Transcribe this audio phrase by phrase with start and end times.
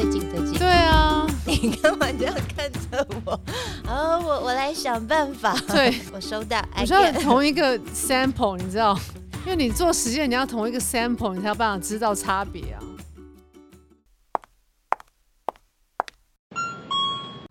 [0.00, 3.32] 最近最近，对啊， 你干嘛这样看着我？
[3.88, 5.58] 哦，我我来想办法。
[5.66, 6.64] 对， 我收到。
[6.76, 8.96] 我需要同一个 sample，你知道，
[9.44, 12.78] 因为你做实验，你要同一个 sample，你才有办法知道差别啊。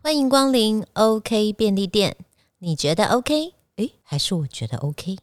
[0.01, 2.15] 欢迎光临 OK 便利店，
[2.59, 3.55] 你觉得 OK？
[3.75, 5.17] 诶，还是我觉得 OK？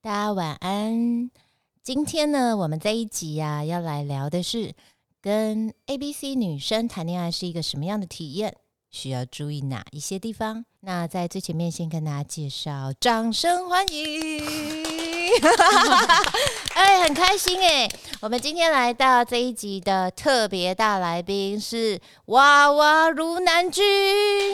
[0.00, 1.30] 大家晚安。
[1.84, 4.72] 今天呢，我们这一集呀，要来聊的是
[5.20, 8.56] 跟 A、B、C 女生谈恋爱是一个什么样的体验，
[8.88, 10.64] 需要注意哪一些地方？
[10.84, 14.42] 那在最前面先跟大家介绍，掌声欢迎！
[16.74, 17.88] 哎，很开心哎！
[18.20, 23.84] 我们今天来到这一集的特别大来宾是娃娃如南君，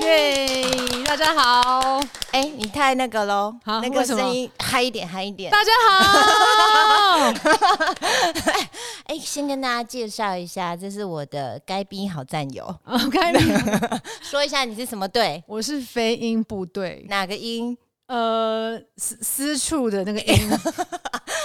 [0.03, 0.71] 耶！
[1.07, 1.99] 大家好，
[2.33, 5.51] 哎，你太那个喽，那个声音嗨一点，嗨一点。
[5.51, 7.33] 大家好，
[9.09, 12.77] 哎，先跟大家介绍一下，这是我的该兵好战友，
[13.11, 13.41] 该兵，
[14.21, 15.43] 说一下你是什么队？
[15.47, 17.77] 我是飞鹰部队，哪个音？
[18.07, 20.51] 呃，私私处的那个音，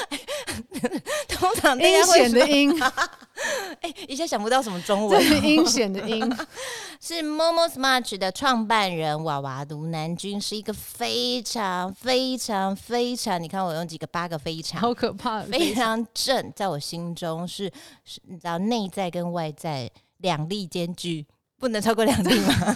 [1.27, 2.73] 通常阴险的音，
[3.81, 6.21] 哎，一下想不到什么中文，阴险的音，
[7.01, 17.69] 是 Momo Smart 的创办人娃娃卢南君，是一个非常非常非常，你看我用几个八个非常，好可怕，非常正，在我心中是
[18.05, 21.27] 是，你知道内在跟外在两力兼具，
[21.59, 22.75] 不能超过两力吗？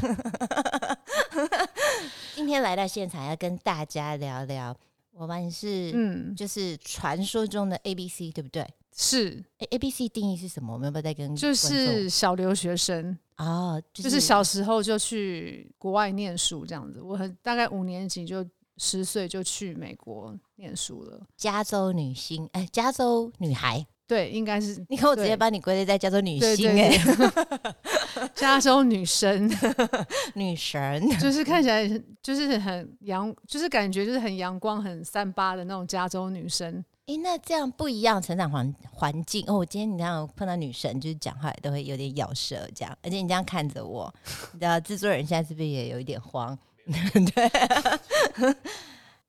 [2.38, 4.78] 今天来到现场要跟大家聊聊，
[5.12, 8.64] 我们是嗯，就是传说中的 A B C，对不对？
[8.96, 10.72] 是 A B C 定义是什么？
[10.72, 11.36] 我们要不要再跟？
[11.36, 17.02] 就是小留学生哦，就是小时候就去国外念书这样子。
[17.02, 21.20] 我很大概五年级就十岁就去美国念书了。
[21.36, 23.84] 加州女星，哎，加州女孩。
[24.08, 26.98] 对，应该是你看我直接把你归类在加州女星哎，
[28.34, 29.52] 加州女神、
[30.34, 31.86] 女神， 就是看起来
[32.22, 36.84] 就是很阳，就是感觉就是很阳光、很三八的那种加州女生。
[37.08, 39.58] 哎，那这样不一样成长环环境哦。
[39.58, 44.14] 我今天你这样碰到女神，就是讲话都会有点咬舌这样，而且你这样看着我，
[44.54, 46.58] 你知道制作人现在是不是也有一点慌？
[46.86, 47.52] 对。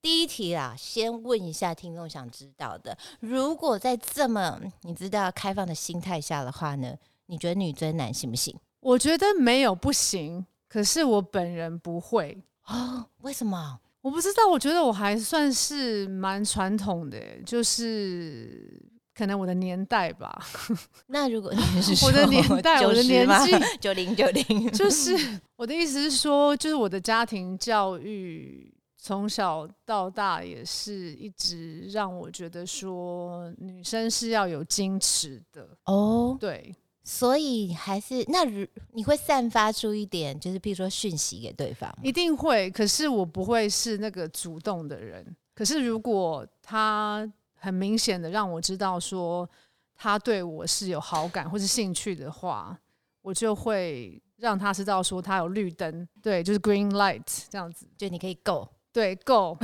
[0.09, 6.95] 第一题啦，先问一下听众想知道的：如果在这么你知道开放的心态下的话呢，
[7.27, 8.57] 你觉得女追男行不行？
[8.81, 13.07] 我觉得没有不行，可是我本人不会啊？
[13.21, 13.81] 为什么？
[14.01, 14.49] 我不知道。
[14.49, 18.83] 我觉得我还算是蛮传统的，就是
[19.15, 20.43] 可能我的年代吧。
[21.09, 28.73] 那如果 你是我的年代，我的年纪九零九零， 就是我的意思是说，就是我的家庭教育。
[29.01, 42.69] 从小到大也是一直让我觉得说女生是要有矜持的哦，对，所以还是那如你会散发出一点，就是比如说讯息给对方，一定会。
[42.73, 45.25] 可是我不会是那个主动的人。
[45.55, 49.49] 可是如果他很明显的让我知道说
[49.97, 52.77] 他对我是有好感或是兴趣的话，
[53.23, 58.69] 我就会让他知道说他有绿灯，对，就是 green light 这样子，就你可以 go。
[58.99, 59.57] 对，go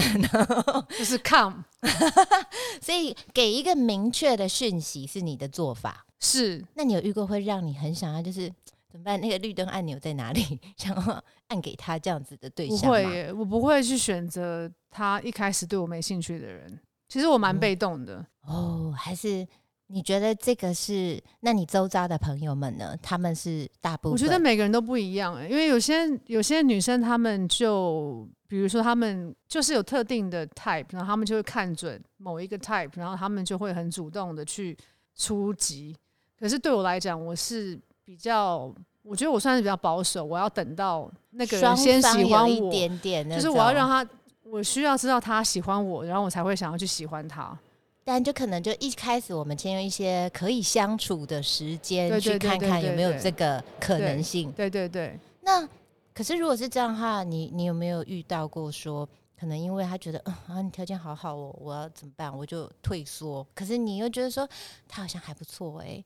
[0.96, 1.64] 就是 come，
[2.80, 6.06] 所以给一个明确的讯息是你的做法。
[6.20, 8.48] 是，那你有遇过会让你很想要，就是
[8.88, 9.20] 怎么办？
[9.20, 10.60] 那个绿灯按钮在哪里？
[10.78, 16.78] 想要按给他这样子的对象不会耶，我不会去选择他一开始对我没兴趣的人。
[17.08, 19.44] 其实我蛮被动的哦，还是。
[19.88, 21.22] 你觉得这个是？
[21.40, 22.96] 那你周遭的朋友们呢？
[23.02, 24.12] 他们是大部分？
[24.12, 34.76] 我觉得每个人都不一样因为有些有些女生，她们就比如说，他们就是有特定的 type，然后他们就会看准某一个 type，然后他们就会很主动的去
[35.16, 35.96] 出击。
[36.38, 38.72] 可是对我来讲，我是比较，
[39.02, 42.72] 我觉得我算是比较保守，我要等到那个人先喜欢我，
[43.34, 44.06] 就是我要让他，
[44.42, 47.58] 我需要知道他喜欢我，然后我才会想要去喜欢他。
[48.06, 54.52] 但就可能就一开始我们先用一些可以相处的时间去看看有没有这个可能性。
[54.52, 55.18] 对对对。
[55.40, 55.66] 那
[56.14, 59.06] 可是如果是这样的话，你你有没有遇到过说，
[59.38, 62.34] 可能因为他觉得嗯啊你条件好好哦，我要怎么办？
[62.34, 63.46] 我就退缩。
[63.54, 64.48] 可是你又觉得说
[64.88, 66.02] 他好像还不错哎。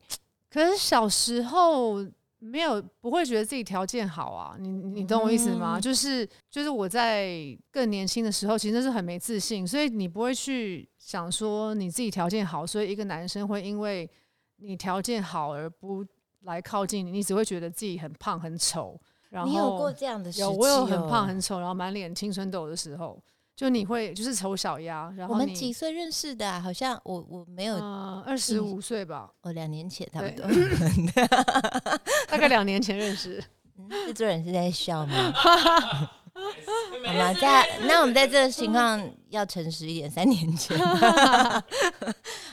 [0.49, 2.05] 可是小时候。
[2.41, 5.77] 没有，不会觉得自己条件好啊，你你懂我意思吗？
[5.77, 7.35] 就是就是我在
[7.69, 14.09] 更年轻的时候，其实是很没自信，所以你不会去想说你自己条件好，所以一个男生会因为
[14.55, 16.05] 你条件好而不
[16.43, 18.97] 来靠近你，你只会觉得自己很胖很丑。
[19.29, 20.31] 然后你有过这样的？
[20.31, 23.21] 有，我有很胖很丑，然后满脸青春痘的时候，
[23.55, 26.59] 就你会就是丑小鸭，然后我们你几岁认识的、啊？
[26.59, 30.47] 好像我我没有，呃二十五岁吧，我两年前差不对多。
[32.27, 33.43] 大概两年前认识。
[33.77, 35.31] 嗯制作人是在笑吗？
[35.33, 37.33] 好吗？
[37.33, 40.77] 在那我们在这个情况要诚实一点，三年前。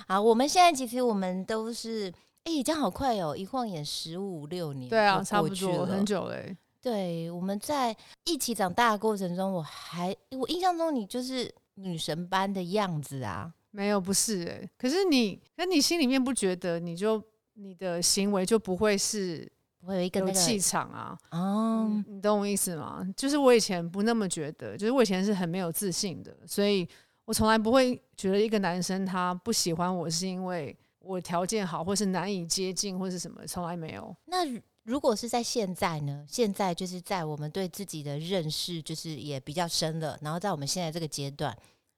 [0.06, 2.12] 好，我们现在其实我们都是，
[2.44, 6.06] 哎、这样好快哦，一晃眼十五六年，对啊，差不多很。
[6.06, 6.56] 久嘞、
[6.86, 7.96] 对，我们在
[8.26, 13.52] 一起长大的过程中，我还我印象中你就是女神般的样子啊。
[13.72, 17.20] 没有，不是哎、可是你，可你心里面不觉得，你就
[17.54, 19.50] 你的行为就不会是
[19.80, 21.18] 我有一个那个气场啊？
[21.32, 23.04] 哦，嗯你懂我意思吗？
[23.16, 26.88] 就是我以前不那么觉得，就是我以前是很没有自信的，所以
[27.24, 34.14] 我从来不会觉得一个男生他不喜欢我是因为我条件好，或是难以接近，或是什么，从来没有。
[34.26, 34.44] 那
[34.86, 36.24] 如如果是在现在呢？
[36.26, 41.54] 现在就是在我们对自己的认识就是也比较深了，然后在我们现在这个阶段，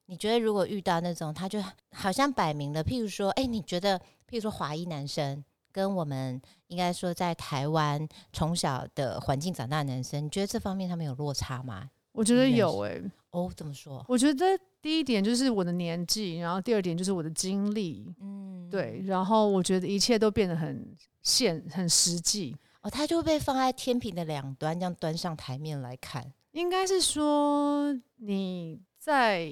[0.07, 1.63] 你觉得如果遇到那种他就
[1.93, 3.97] 好像摆明了，譬如说，哎、你觉得
[4.29, 11.89] 譬如说华裔男生跟我们应该说在台湾从小的环境长大的男生，你觉得这方面他们有落差吗？
[12.11, 13.01] 我觉得有诶、
[13.31, 14.05] 哦，怎么说？
[14.09, 14.45] 我觉得
[14.83, 20.93] 第一点就是我的年纪，然后第二点就是我的经历，嗯，对，然后我觉得一切都变得很
[21.23, 22.57] 现很实际。
[22.83, 26.33] 哦，他就被放在天平的两端，这样端上台面来看。
[26.53, 29.51] 应该是说你在，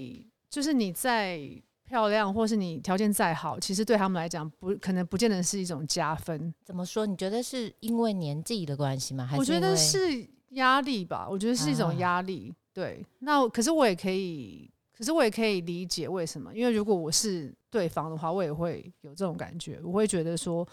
[0.49, 1.41] 就是你在
[1.85, 6.53] 漂亮，或是你条件再好，其实对他们来讲不可能不见得是一种加分。
[6.65, 7.07] 怎么说？
[7.07, 9.25] 你觉得是因为年纪的关系吗？
[9.25, 12.53] 还是我觉得是压力吧，我觉得是一种啊压力。
[12.73, 20.67] 对，那可是我也可以，可是我也可以理解为什么，因为如果我是对方的话，我也会有这种感觉，我会觉得说，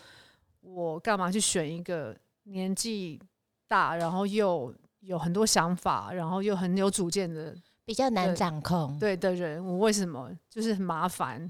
[0.62, 3.22] 我干嘛去选一个年纪
[3.68, 7.56] 大，然后又有很多想法，然后又很有主见的
[7.86, 8.98] 比较难掌控。
[9.00, 11.50] 对的人，我为什么就是很麻烦？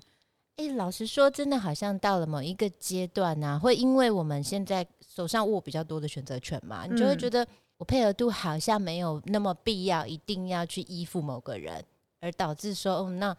[0.57, 7.47] 哎、老实说，真的好像到了某一个阶段呢、会因为我们现在手上握比较多的选择权嘛，你就会嗯觉得
[7.77, 11.83] 我配合度好像没有那么必要，一定要去依附某个人，
[12.19, 13.35] 而导致说，哦，那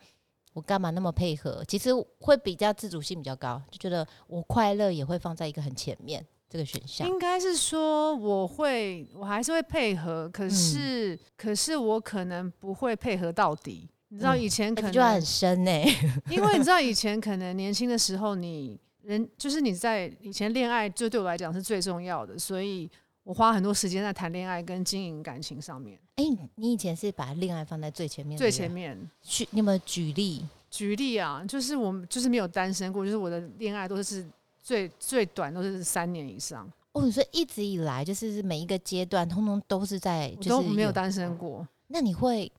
[0.54, 1.64] 我干嘛那么配合？
[1.68, 6.24] 其实会比较自主性比较高，就觉得我快乐也会放在一个很前面
[6.54, 7.08] 这个选项。
[7.08, 13.88] 应该是说我会，我还是会配合，嗯可是、可是我可能不会配合到底。
[14.10, 15.70] 你知道嗯以前可能这句话很深呢、
[16.30, 22.88] 因为你知道以前可能年轻的时候你，人就是你在以前恋爱，就对我来讲是最重要的，所以
[23.24, 25.98] 我花很多时间在谈恋爱跟经营感情上面。
[26.14, 26.24] 哎、
[26.54, 30.46] 你以前是把恋爱放在最前面，最前面去，你有没有举例？
[30.70, 34.24] 举例啊，就是我们就是没有单身过，就是我的恋爱都是
[34.64, 41.68] 最最短都是三年以上，哦，你说一直以来就是每一个阶段，通通都是在，就是都没有单身过。
[41.88, 42.50] 那你会，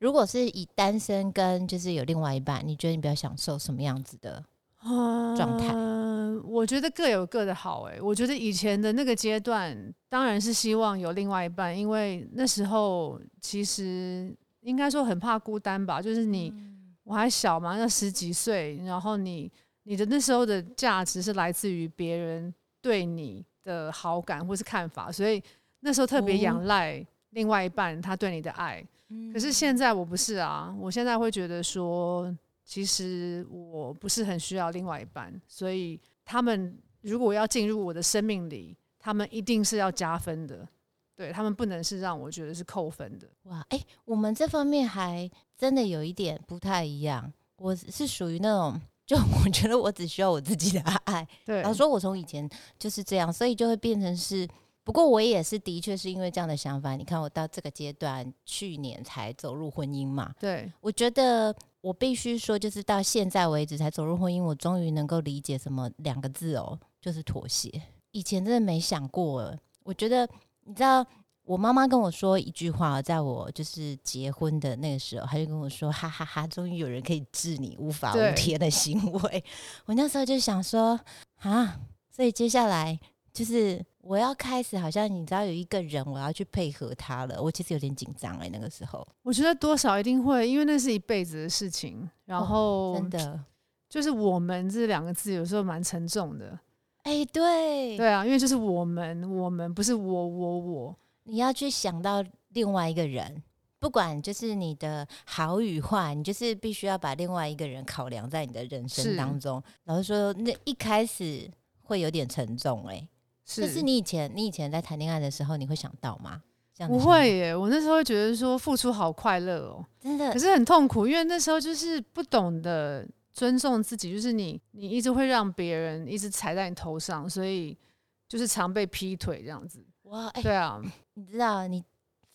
[0.00, 4.44] 如果是以单身跟就是有另外一半，你觉得你比较享受什么样子的？
[4.82, 8.00] 状态嗯，我觉得各有各的好、欸。
[8.00, 16.02] 我觉得以前的那个阶段，当然是希望有另外一半，因为那时候其实应该说很怕孤单吧。
[16.02, 16.68] 就是你、嗯
[17.04, 19.50] 我还小嘛，那十几岁，然后你
[19.84, 25.42] 你的那时候的价值是来自于别人对你的好感或是看法，所以
[25.80, 28.84] 那时候特别哦仰赖另外一半他对你的爱。
[29.32, 32.34] 可是现在我不是啊，我现在会觉得说，
[32.64, 40.66] 其实我不是很需要另外一半，所以他们如果要进入我的生命里，他们一定是要加分的，
[41.14, 43.28] 对他们不能是让我觉得是扣分的。
[43.42, 47.30] 哇，哎、我们这方面还真的有一点不太一样。
[47.56, 48.80] 我是属于那种，
[49.12, 51.26] 就 我觉得我只需要我自己的爱。
[51.44, 54.48] 对，老实说，我从以前就是这样，所以就会变成是。
[54.84, 60.34] 不过我也是的确是因为这样的想法，你看我到这个阶段，去年才走入婚姻嘛。
[60.40, 67.70] 对，我觉得我必须说，就是到现在为止才走入婚姻，我终于能够理解什么两个字哦，就是妥协。
[68.10, 70.28] 以前真的没想过，我觉得
[70.64, 71.06] 你知道，
[71.44, 79.44] 我妈妈跟我说一句话，在我就是结婚的那个时候，她就跟我说：“哈哈哈终于有人可以治你无法无天的行为。”
[79.86, 80.98] 我那时候就想说
[81.40, 81.80] 啊，
[82.10, 82.98] 所以接下来
[83.32, 92.08] 就是我要开始，好像你知道有一个人我要去配合他了，我其实有点紧张哎，那个时候我觉得多少一定会，因为那是一辈子的事情。
[92.24, 93.40] 然后哦真的。
[93.88, 96.58] 就是“我们”这两个字有时候蛮沉重的。
[97.02, 100.96] 哎、对，对啊，因为就是我们，我们不是我，我，我。
[101.24, 103.42] 你要去想到另外一个人，
[103.78, 109.62] 不管就是你的好与坏，你就是必须要把另外一个人考量在你的人生当中。
[109.84, 111.50] 老实说，那一开始
[111.82, 113.08] 会有点沉重、哎，
[113.44, 116.42] 是，这是你以前你以前在谈恋爱的时候，你会想到吗？
[116.88, 127.78] 不会耶，我那时候会觉得说付出好快乐哦，真的可是很痛苦，因为那时候就是不懂得尊重自己，就是你你一直会让别人一直踩在你头上，所以
[128.26, 129.84] 就是常被劈腿这样子。
[130.04, 130.82] 哇，哎、对啊，
[131.14, 131.82] 你知道你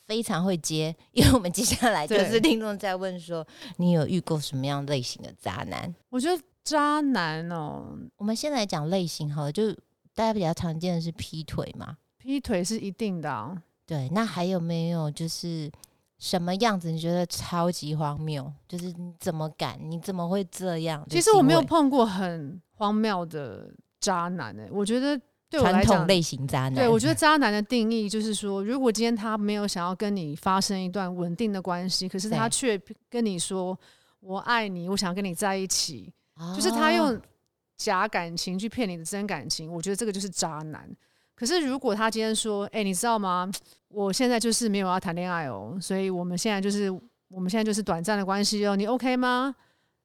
[0.05, 3.46] 非常会接，因为我们接下来就是听众在问说，
[3.77, 5.93] 你有遇过什么样类型的渣男？
[6.10, 9.72] 我觉得渣男哦，我们先来讲类型好了，就
[10.13, 11.98] 大家比较常见的是劈腿嘛。
[12.17, 13.62] 劈腿是一定的、啊。
[13.86, 15.72] 对，那还有没有就是
[16.19, 18.51] 什么样子你觉得超级荒谬？
[18.67, 19.79] 就是你怎么敢？
[19.79, 21.05] 你怎么会这样？
[21.10, 25.19] 其实我没有碰过很荒谬的渣男诶、我觉得
[25.50, 26.75] 传统类型渣男。
[26.75, 33.77] 对我觉得渣男的定义就是说，如果今天他没有想要跟你发生一段稳定的关系，可是他却跟你说
[34.20, 36.12] “我爱你，我想跟你在一起”，
[36.56, 37.22] 就是他哦用
[37.77, 40.89] 假感情去骗你的真感情，我觉得这个就是渣男。
[41.36, 43.50] 可是如果他今天说：“哎、你知道吗？
[43.89, 46.89] 我现在就是没有要谈恋爱哦，所以我们现在就是
[47.30, 49.56] 我们现在就是短暂的关系哦，你 OK 吗？”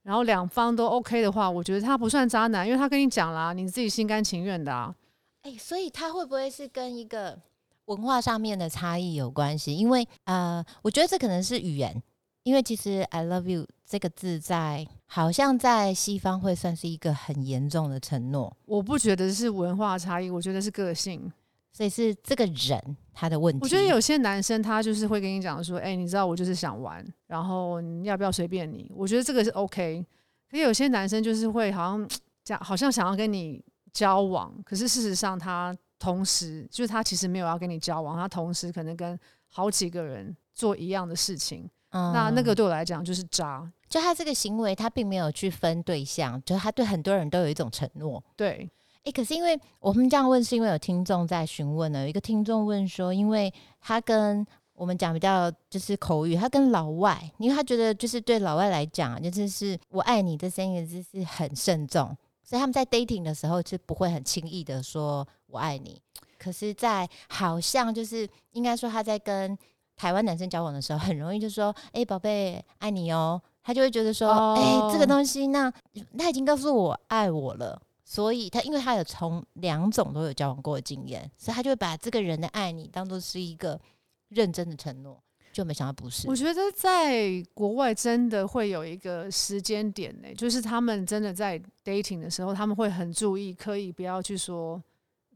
[0.05, 4.95] 然后两方都 OK 的话，我觉得他不算渣男，因为他跟你讲啦，你自己心甘情愿的啊。
[5.43, 7.39] 哎、所以他会不会是跟一个
[7.87, 9.75] 文化上面的差异有关系？
[9.77, 12.03] 因为呃，我觉得这可能是语言，
[12.45, 21.33] 因为其实 “I love you” 这个字在好像在西方会算是一个很严重的承诺，我不觉得是文化差异，我觉得是个性。
[21.75, 23.59] 所以是这个人他的问题。
[23.63, 30.05] 我觉得有些男生他就是会跟你讲说：“哎、你知道我就是想玩，然后你要不要随便你？”我觉得这个是 OK。
[30.51, 32.09] 可是有些男生就是会好像
[32.45, 39.19] 讲，好像想要跟你交往，可是事实上他同时就是他其实没有要跟你交往，他同时可能跟
[39.49, 41.69] 好几个人做一样的事情。
[41.91, 43.71] 嗯那那个对我来讲就是渣。
[43.87, 48.25] 就他这个行为，他并没有去分对象，就是他对很多人都有一种承诺。
[48.35, 48.67] 对，
[49.05, 52.01] 诶，可是因为我们这样问，是因为有听众在询问呢。
[52.01, 62.17] 有一个听众问说，因为他跟我们讲比较就是口语，他跟老外，因为他觉得就是对老外来讲，就是是我爱你这三个字是很慎重，
[62.53, 65.99] 所以他们在 dating 的时候是不会很轻易的说我爱你。
[66.39, 69.57] 可是，在好像就是应该说他在跟
[69.97, 75.73] 台湾男生交往的时候，很容易就说：“诶，宝贝，爱你哦。”他就会觉得说：“哦诶，这个东西，那
[76.19, 83.81] 他已经告诉我爱我了。”所以他因为他有从两种都有交往过的经验，所以他就会把这个人的爱你当做是一个
[84.29, 85.19] 认真的承诺，
[85.53, 86.35] 就没想到不是我。
[86.35, 94.83] 觉得在国外真的会有一个时间点呢、就是他们真的在 dating 的时候，他们会很注意，可以不要去说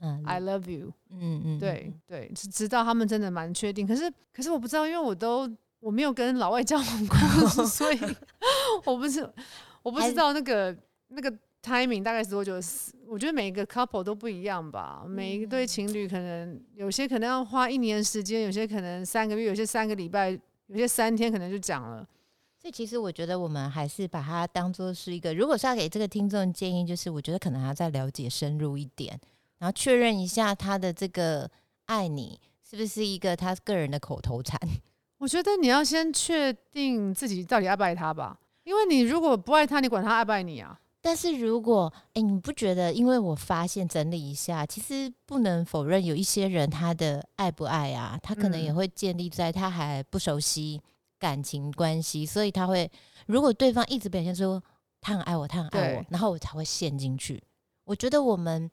[0.00, 0.92] 嗯 I love you。
[1.10, 3.86] 嗯嗯，对对，直直到他们真的蛮确定。
[3.86, 5.48] 可是可是我不知道，因为我都
[5.80, 7.98] 我没有跟老外交往过， 所以
[8.84, 9.20] 我不是
[9.82, 10.76] 我不知道那个
[11.08, 11.32] 那个
[11.66, 12.54] timing 大概是多久。
[13.08, 20.30] 我觉得每一个 couple 都不一样吧，每一对情侣可能有些可能要花一年时间，有些可能三个月，有些三个礼拜，
[20.66, 22.06] 有些三天可能就讲了。
[22.60, 29.18] 所以其实我觉得我们还是把它当做是一个，如果是要给这个听众建议，就是我觉得可能还要再了解深入一点，
[29.58, 31.48] 然后确认一下他的这个
[31.84, 34.60] 爱你是不是一个他个人的口头禅。
[35.18, 40.76] 我觉得你要先确定自己到底爱不爱他吧，因为你如果不爱他，你管他爱不爱你啊？
[41.06, 42.92] 但是如果哎、你不觉得？
[42.92, 50.82] 因为我发现整理一下，其实不能否认，有一些人他的爱不爱啊，他可能也嗯会建立在他还不熟悉
[51.16, 52.90] 感情关系，所以他会
[53.28, 54.60] 如果对方一直表现出
[55.00, 57.40] 他很爱我，他很爱我，然后我才会陷进去。
[57.84, 58.68] 我觉得我们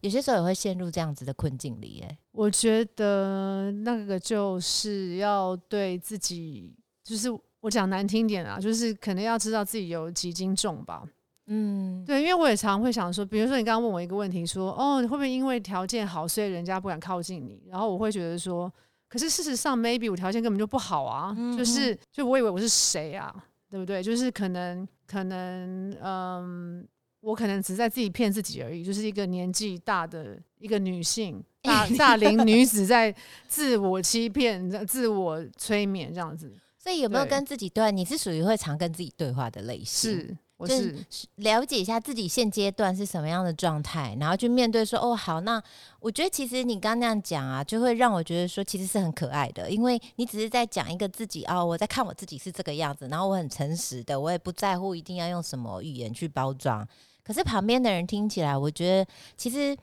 [0.00, 6.74] 有些时候也会陷入这样子的困境里，哎，我觉得那个就是要对自己，
[7.04, 7.28] 就是
[7.60, 11.04] 我讲难听点啊，就是可能要知道自己有几斤重吧。
[11.46, 17.62] 嗯，对，因为我也常会想说，比如说你刚刚问我一个问题，说哦，你会不会因为条件好，所以人家不敢靠近你？
[17.68, 18.72] 然后我会觉得说，
[19.08, 23.34] 可是事实上，maybe 我条件根本就不好啊，嗯就是就我以为我是谁啊，
[23.70, 24.02] 对不对？
[24.02, 26.86] 就是可能可能嗯。
[27.22, 33.12] 我可能只是在自己骗自己而已，就是一个年纪大的一个女性，大 大龄女子在
[33.48, 36.54] 自我欺骗、自我催眠这样子。
[36.78, 37.90] 所以有没有跟自己对话？
[37.90, 40.12] 你是属于会常跟自己对话的类型？
[40.12, 40.96] 是，我就是
[41.34, 45.62] 了解一下自己现阶段是什么样的状态，然后去面对说哦好，那
[46.00, 56.88] 我觉得其实你刚刚那样讲啊，就会让我觉得说其实是很可爱的，因为你只是在讲一个自己哦，我在看我自己是这个样子，然后我很诚实的，我也不在乎一定要用什么语言去包装。
[57.22, 59.76] 可是旁边的人听起来，我觉得其实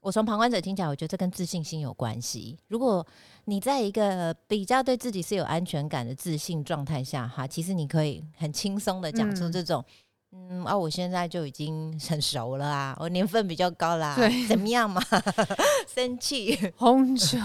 [0.00, 2.56] 我从旁观者听起来，我觉得这跟自信心有关系。
[2.68, 3.04] 如果
[3.46, 9.84] 你在一个比较对自己是有安全感的自信状态下哈，其实你可以很轻松的讲出嗯这种。
[9.88, 9.94] 嗯
[10.64, 15.02] 啊，我现在就已经 很熟了啊，我年份比较高啦，对怎么样嘛？
[15.92, 17.38] 生气，红酒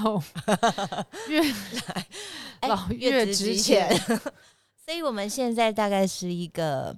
[1.29, 1.41] 越
[2.59, 4.19] 哎老越越值值钱钱。
[4.85, 6.95] 所以我们现在大概是一个，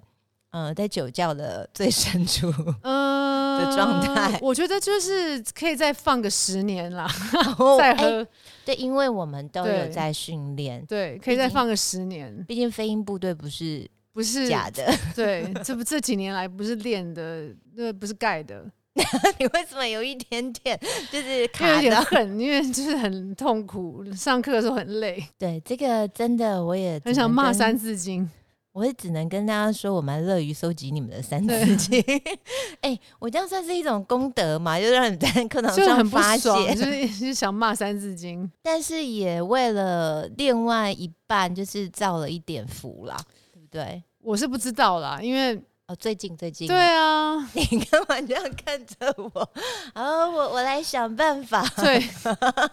[0.52, 2.54] 呃，在酒窖的最深处
[2.84, 7.10] 嗯的状态我觉得就是可以再放个十年啦，
[7.58, 8.28] 哦再哎喝。
[8.66, 14.84] 对，因为我们都有在训练，对，可以再放个十年，毕竟飞鹰部队不是不是假的。
[15.16, 18.66] 对，这不这几年来不是练的，那不是盖的，
[19.38, 20.80] 你为什么有一点点
[21.12, 21.80] 就是卡到？
[21.82, 28.28] 点恨，因为就是很痛苦，上课的时候很累，对，这个真的我也很想骂三字经。
[28.72, 32.04] 我也只能跟大家说，我蛮乐于收集你们的三字经。
[32.82, 38.48] 哎、我这样算是一种功德嘛，就让你在课堂上就很不发爽，泄，就是就是想骂三字经。
[38.62, 43.18] 但是也为了另外一半就是造了一点福啦，
[43.52, 44.04] 对不对？
[44.28, 45.56] 我是不知道啦，因为
[45.88, 49.50] 哦，最近最近，对啊， 你干嘛这样看着我？
[49.96, 51.66] 哦，我我来想办法。
[51.78, 52.04] 对，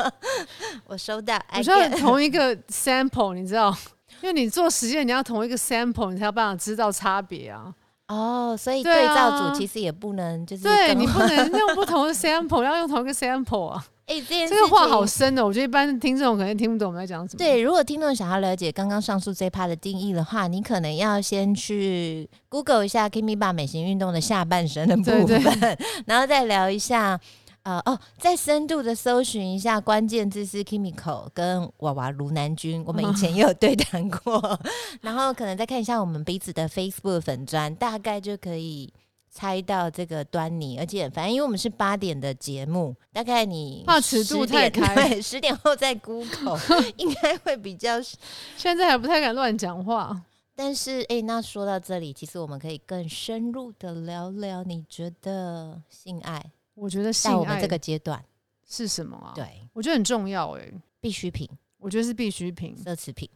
[0.86, 3.72] 我收到，我 I 需要 get 同一个 sample，你知道，
[4.20, 7.72] 因为你做实验，你要同一个 sample，你才有办法知道差别啊。
[8.08, 13.86] 哦，所以对对照啊组其实也不能就是对你不能用不同的 sample，要用同一个 sample 啊。
[14.06, 17.38] 哎、这件这个话好深哦，我觉得一般听众可能听不懂我们在讲什么。
[17.38, 27.20] 对，如果听众想要了解刚刚上述这一趴的定义的话，你可能要先去 Google 一下 Kimi 爸美型运动的下半身的部分，对对然后再聊一下。
[27.62, 34.60] 呃哦，再深度的搜寻一下关键字是 Kimiko 跟娃娃卢南君，我们以前也有对谈过，
[35.00, 38.92] 然后可能再看一下我们彼此的 Facebook 粉砖，大概就可以
[39.34, 40.78] 猜到这个端倪。
[40.78, 46.56] 而且反正因为我们是八点的节目，大概你怕尺度太开对，十点后再 Google
[46.96, 48.00] 应该会比较
[48.56, 50.22] 现在还不太敢乱讲话。
[50.54, 58.24] 但是，诶，那说到这里，其实我们可以更深入的聊聊，你觉得性爱我觉得性爱在我们这个阶段，
[58.64, 63.28] 是什么啊？，对我觉得很重要哎、必需品、我觉得是必需品，奢侈品、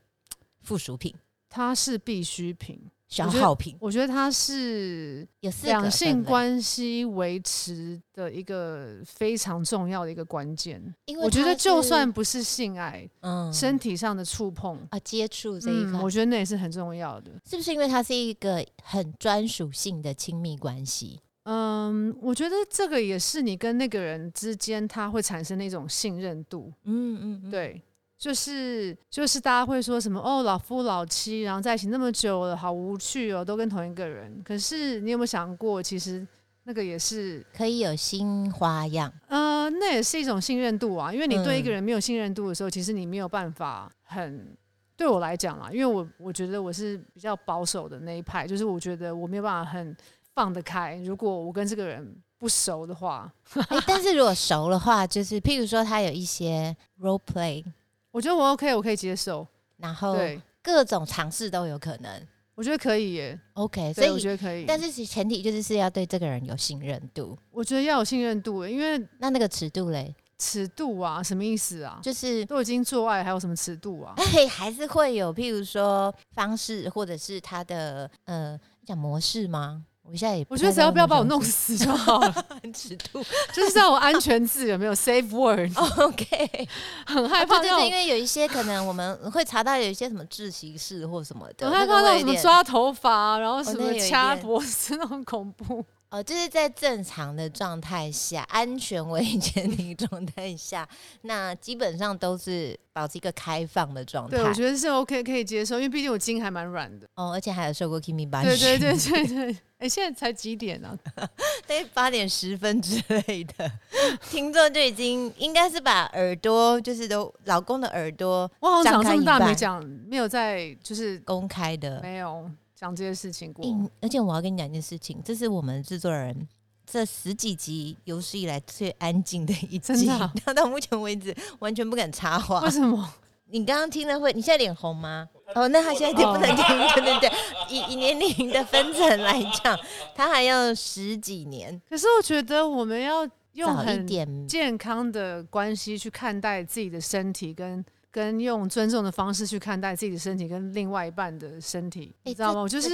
[0.63, 1.13] 附属品、
[1.49, 2.89] 它是必需品。
[3.09, 5.27] 消我觉得耗品，我觉得它是
[5.63, 10.83] 两性，关系维持的一个非常重要的一个关键。
[11.07, 17.33] 因为我觉得就算不是性爱，嗯身体上的触碰，啊接触这一嗯，块，我觉得那也是很重要的。
[17.49, 21.19] 是不是因为它是一个很专属性的亲密关系？
[21.45, 26.71] 嗯，我觉得这个也是你跟那个人之间，他会产生的一种信任度。
[26.85, 27.81] 嗯嗯嗯，对，
[28.19, 34.43] 就是就是大家会说什么哦，老夫老妻，然后在一起那么久了，好无趣哦，都跟同一个人。
[34.45, 36.27] 可是你有没有想过，其实
[36.65, 41.13] 那个也是，可以有新花样，呃，那也是一种信任度啊。
[41.13, 44.57] 因为你对一个嗯人没有信任度的时候，其实你没有办法很。
[44.97, 49.97] 对我来讲啦，因为我我觉得我是比较保守的那一派，就是我觉得我没有办法很
[50.35, 50.97] 放得开。
[51.05, 53.33] 如果我跟这个人不熟的话，
[53.71, 57.65] 诶但是如果熟的话，就是譬如说他有一些 role play，
[58.11, 59.47] 我觉得我 OK，我可以接受。
[59.77, 62.27] 然后对，各种尝试都有可能。
[62.55, 63.41] 我觉得可以耶。
[63.53, 64.65] OK，所以，我以觉得可以。
[64.67, 67.39] 但是其前提就是是要对这个人有信任度。
[67.53, 72.01] 我觉得要有信任度，因为那那个尺度嘞，尺度啊，什么意思啊？
[72.03, 74.13] 就是都已经做爱，还有什么尺度啊？
[74.19, 79.85] 哎，还是会有，譬如说方式或者是他的呃讲模式吗？
[80.11, 82.35] 我现在也我觉得只要不要把我弄死死就好了，
[82.75, 83.23] 尺度。
[83.53, 86.69] 就是让我安全字有没有 safe word？OK，
[87.07, 95.85] 很害啊对对对，因为有一些可能我们会查到有一些什么窒息式或什么的，很害怕那种什么抓头发，然后什么掐脖子那种恐怖。
[96.11, 100.89] 哦，就是在正常的状态下，安全为前提状态下，
[101.23, 104.39] 那基本上都是保持一个开放的状态。
[104.39, 107.07] 对，我觉得是 OK 可以接受，因为毕竟我筋还蛮软的。
[107.15, 109.57] 哦，而且还有受过 Kimi 班对对对训对对。
[109.79, 110.99] 哎，现在才几点啊？
[111.69, 113.71] 得，八点十分之类的，
[114.29, 122.01] 听众就已经应该是把耳朵，就是都老公的耳朵我好像长这么大没讲，没有在就是公开的。
[122.03, 123.65] 没有讲这些事情过。
[123.67, 126.47] 嗯，而且我要跟你讲一件事情，这是我们制作人
[126.87, 130.07] 这十几集有史以来最安静的一集，
[130.45, 132.71] 他 到目前为止完全不敢插话为。
[132.71, 133.13] 什么？
[133.51, 135.27] 你刚刚听了会，你现在脸红吗？
[135.55, 136.65] 哦，那他现在就不能听，
[136.95, 137.33] 对对对，
[137.71, 139.79] 以以年龄的分层来讲，
[140.15, 147.83] 他还要十几年，可是我觉得我们要用一很点健康的关系去看待自己的身体跟。
[148.19, 152.63] 跟用尊重的方式去看待自己的身体跟另外一半的身体，你知道吗？
[152.63, 152.91] 我就是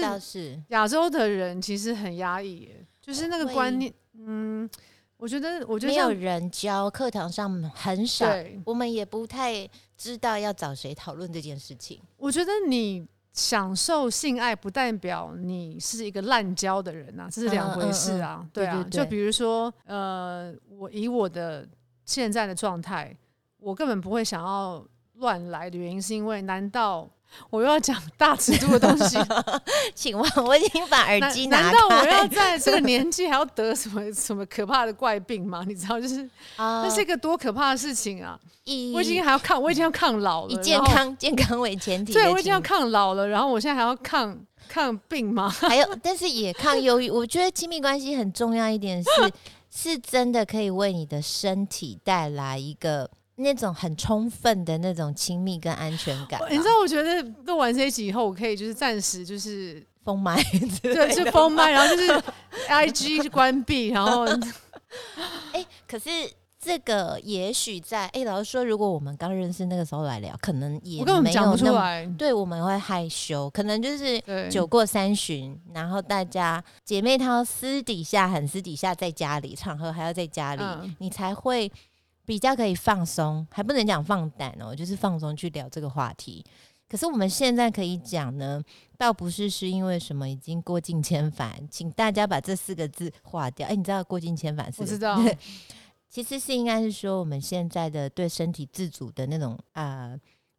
[0.69, 4.69] 亚洲的人其实很压抑耶，就是那个观念，嗯，
[5.17, 8.27] 我觉得，我觉得没有人教，课堂上很少，
[8.67, 11.99] 我们也不太知道要找谁讨论这件事情。
[12.19, 18.41] 我觉得你享受性爱不代表你是一个滥交的人呐、这是两回事啊。
[18.43, 21.67] 嗯嗯嗯对啊，对对对就比如说，呃，我以我的
[22.05, 23.17] 现在的状态，
[23.59, 24.87] 我根本不会想要
[25.19, 27.09] 乱来的原因，是因为难道
[27.51, 29.19] 我又要讲大尺度的东西？
[29.95, 35.65] 请问我已经把耳机拿难道我要，在这个年纪还要得什么什么可怕的怪病吗？
[35.67, 36.23] 你知道，就是
[36.57, 38.39] 啊那是一个多可怕的事情啊！
[38.65, 45.49] 以我已经还要抗，我已经要抗老了，以健康 健康为前提对，我已经要抗老了，然后我现在还要抗抗病吗？
[45.61, 47.11] 还有，但是也抗忧郁。
[47.11, 49.11] 我觉得亲密关系很重要一点是，
[49.93, 56.47] 是真的可以为你的身体带来一个那种很充分的那种亲密跟安全感啊。
[56.51, 62.23] 你知道，我觉得录完这一集以后，我可以就是暂时就是封麦之对，是封麦，然后就是
[62.69, 64.25] I G 是关闭，然后
[65.53, 66.11] 哎、可是
[66.59, 71.85] 这个也许在哎、老实说，如果我们刚认识那个时候来聊，可能也没讲不出有那么。
[71.85, 72.07] 来。
[72.17, 81.71] 对，我们会害羞，可能就是对，酒过三巡，然后大家姐妹她私底下很私底下，在家里场合还要在家里，嗯你才会
[82.25, 86.45] 比较可以放松，还不能讲放胆哦，就是放松去聊这个话题。
[86.89, 88.63] 可是我们现在可以讲呢，
[88.97, 93.67] 倒不是是因为什么已经过尽千帆，请大家把这四个字划掉。
[93.67, 94.83] 哎、你知道过尽千帆是？
[94.83, 95.37] 我知道对，
[96.09, 100.15] 其实是应该是说我们现在的对身体自主的那种啊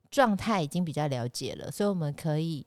[0.09, 2.65] 状态已经比较了解了，所以我们可以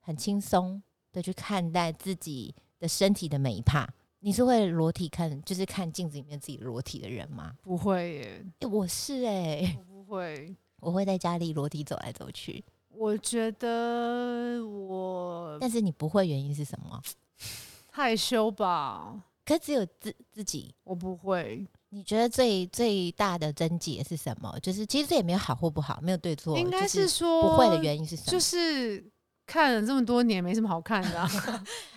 [0.00, 3.88] 很轻松的去看待自己的身体的每一帕。
[4.20, 7.52] 你是会裸体看，就是看镜子里面自己裸体的人吗？
[7.62, 10.54] 不会耶，诶我是哎、我不会。
[10.80, 16.98] 我会在家里裸体走来走去，我觉得我但是你不会，原因是什么？
[17.92, 21.66] 害羞吧，可只有自自己，我不会。
[21.90, 24.58] 你觉得最最大的症结是什么？
[24.60, 28.32] 就是其实这也没有好或不好，没有对错，应该就是说不会的原因是什么？
[28.32, 29.04] 就是
[29.44, 31.28] 看了这么多年，没什么好看的、啊。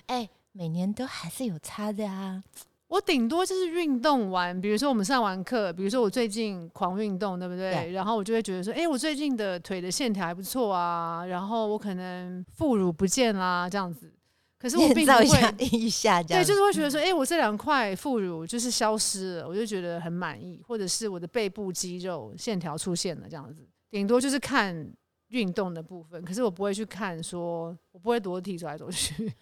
[0.07, 2.41] 哎、每年都还是有差的啊。
[2.87, 7.73] 我顶多就是运动完，比如说我们上完课，比如说我最近狂运动，对不对？
[7.73, 14.13] 对然后我就会觉得说，哎、我最近的腿的线条还不错啊，然后我可能副乳不见啦，这样子。
[14.59, 24.87] 可是我并不会，一下这样对，就是会觉得说，哎、我这两块副乳就是消失了，我就觉得很满意，或者是我的背部肌肉线条出现了这样子，顶多就是看
[25.29, 29.33] 运动的部分，可是我不会去看说，我不会裸体走来走去。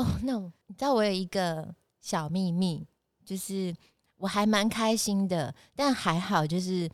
[0.00, 2.86] 哦，那我你知道我有一个小秘密，
[3.24, 3.74] 就是
[4.16, 6.88] 我还蛮开心的，但还好，就是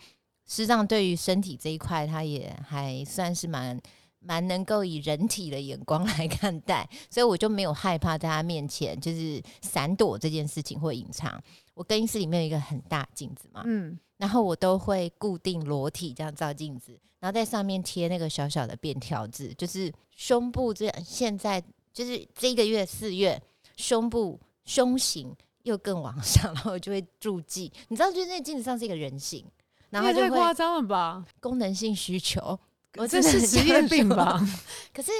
[0.44, 3.80] 师长对于身体这一块，他也还算是蛮
[4.18, 11.40] 蛮能够以人体的眼光 来看待，所以我就没有害怕在他面前就是闪躲这件事情或隐藏。
[11.74, 21.04] 我更衣室里面有一个很大镜子嘛，嗯，然后我都会固定裸体这样照镜子，然后在上面贴那个小小的便条纸，就是胸部这样。
[21.04, 21.62] 现在
[21.96, 23.42] 就是这个月四月，
[23.78, 27.72] 胸部胸型又更往上， 然后我就会注记。
[27.88, 29.42] 你知道，就是那镜子上是一个人形，
[29.88, 31.24] 然后就会夸张了吧？
[31.40, 32.60] 功能性需求。
[32.98, 34.38] 我这真的是职业病吧？
[34.92, 35.10] 可是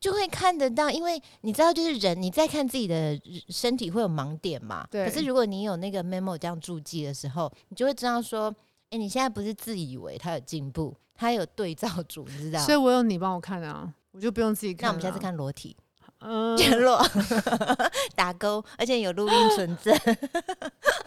[0.00, 4.86] 就会看得到，因为你知道，就是人你在看自己的身体会有盲点嘛。
[4.90, 8.54] 对可是如果你有那个 memo 这样注记的时候，你就会知道说，
[8.88, 12.60] 哎、你现在不是自以为他有进步，他有对照组，你知道？
[12.60, 14.88] 所以我有你帮我看啊，我就不用自己看。
[14.88, 15.76] 那我们下次，看裸体
[16.26, 16.98] 嗯，联络
[18.16, 19.94] 打勾，而且有录音存证。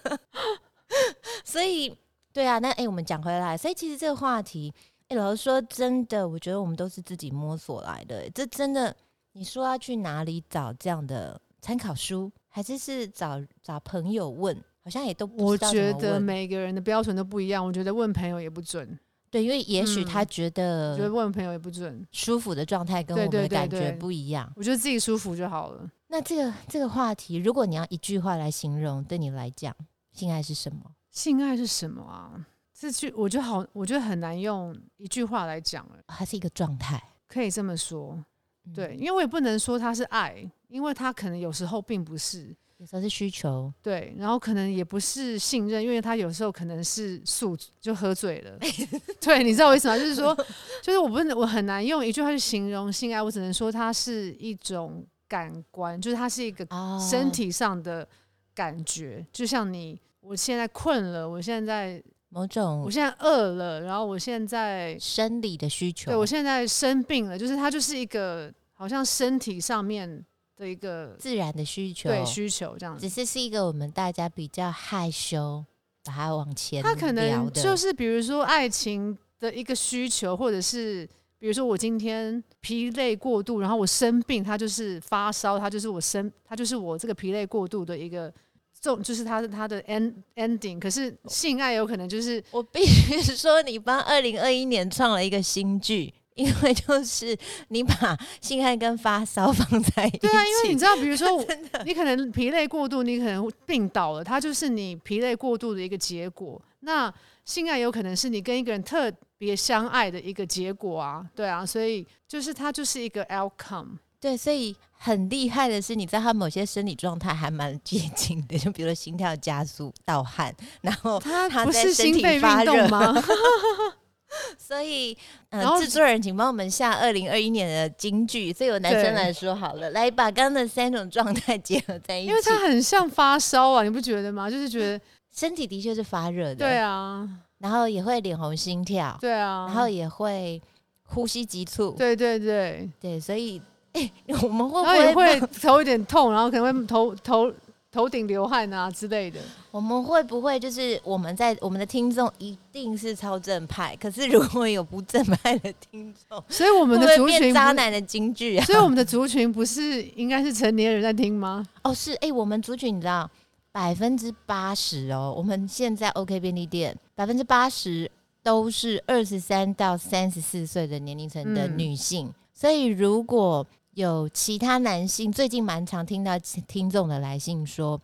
[1.44, 1.96] 所以，
[2.32, 4.74] 对啊，那哎、我们讲回来，所以其实这个话题，
[5.08, 8.30] 哎、老实说，真的，我觉得我们都是自己摸索来的。
[8.30, 8.96] 这真的，
[9.34, 14.56] 你说要去哪里找这样的参考书，还是是找找朋友问？
[14.84, 18.98] 好像也都不我知道觉得每个人的标准都不一样，我觉得问朋友也不准，
[19.30, 24.52] 对，因为也许他嗯觉我觉得得问朋友也不准，舒服的状态跟我们的感觉不一样。
[24.56, 25.90] 我觉得自己舒服就好了。
[26.08, 29.76] 那这个这个话题，如果你要一句话来形容，对你来讲，
[30.14, 30.80] 性爱是什么？
[31.12, 32.48] 性爱是什么啊？
[32.74, 37.02] 这句我觉得好，我觉得很难用一句话来讲，了，它是一个状态。
[37.28, 38.24] 可以这么说。
[38.66, 42.56] 嗯对，，因为我也不能说它是爱，因为它可能有时候并不是。
[42.78, 43.74] 有时候是需求。
[43.82, 48.58] 对，然后可能也不是信任，因为他有时候可能是宿就喝醉了。
[49.20, 49.98] 对，你知道我意思吗？
[49.98, 50.36] 就是说，
[50.82, 58.08] 就是我不能，我很难用一句话去形容性爱，我只能说它是一种感官，就是它是一个哦身体上的
[58.54, 66.12] 感觉，就像你，我现在困了，我现在某种我现在饿了，然后我现在生理的需求。
[66.12, 70.24] 对我现在生病了，就是它就是一个好像身体上面
[70.58, 73.14] 的一个自然的需求，对需求这样子只。
[73.14, 75.64] 是是一个我们大家比较害羞，
[76.04, 88.34] 把它往前他可能就是比如说爱情的一个需求，或者是比如说我今天疲累过度，然后我生病，他就是发烧，他就是我生，他就是我这个疲累过度的一个
[88.82, 90.80] 重，就是他的他的 end ending。
[90.80, 97.38] 可是性爱有可能就是我必须说，你帮二零二一年创了一个新剧，因为就是
[97.70, 100.18] 你把性爱跟发烧放在一起。
[100.20, 101.28] 对啊，因为你知道，比如说
[101.86, 106.62] 你可能疲累过度，你可能病倒了，它就是你疲累过度的一个结果。
[106.82, 113.98] 那性爱有可能是你跟一个人特别相爱的一个结果啊，对啊，所以就是它就是一个 outcome。
[114.20, 123.14] 对，所以很厉害的是，你知道他某些生理状态还蛮接近的，就比如说心跳加速、盗汗，然后它他不是心肺发动吗？
[124.58, 125.18] 所以，
[125.50, 128.52] 呃制作人，请帮我们下二零二一年的金句。
[128.52, 132.30] 所以有男生来说好了，来把刚刚的三种状态结合在一起。
[132.30, 134.50] 因为它很像发烧啊， 你不觉得吗？
[134.50, 135.00] 就是觉得
[135.34, 137.28] 身体的确是发热的，对啊，
[137.60, 140.62] 然后也会脸红心跳，对啊，然后也会
[141.04, 143.62] 呼吸急促，对对对，对，所以，
[143.94, 144.12] 哎、
[144.44, 147.52] 我们会不会会头有点痛，然后可能会头头
[147.98, 149.40] 头顶流汗啊之类的。
[149.72, 158.64] 我们会不会就是我们在我们的听众一定是超正派，可是如果有不正派的听众，所以我们的族群渣，男的金句啊？
[158.66, 161.66] 所以我们的族群不是应该是成年人在听吗？
[161.84, 163.28] 哦，是哎、我们族群你知道
[163.72, 168.10] 百分之八十哦，我们现在 OK 便利店百分之八十
[168.44, 173.66] 都是二十三到三十四岁的年龄层的嗯女性，所以如果
[173.98, 178.00] 有其他男性，最近蛮常听到听众的来信说，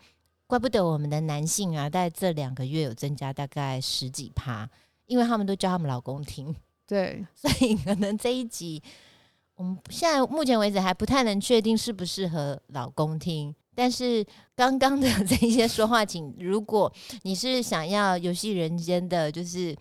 [0.48, 4.68] 怪不得我们的男性啊，在这两个月有增加大概十几趴，
[5.06, 6.56] 因为他们都叫他们老公听。
[6.88, 8.82] 对，所以可能这一集，
[9.54, 13.54] 我们现在目前为止还不太能确定适不适合老公听。
[13.76, 14.26] 但是
[14.56, 19.78] 刚刚的 这一些说话，请如果你是想要游戏人间的，就是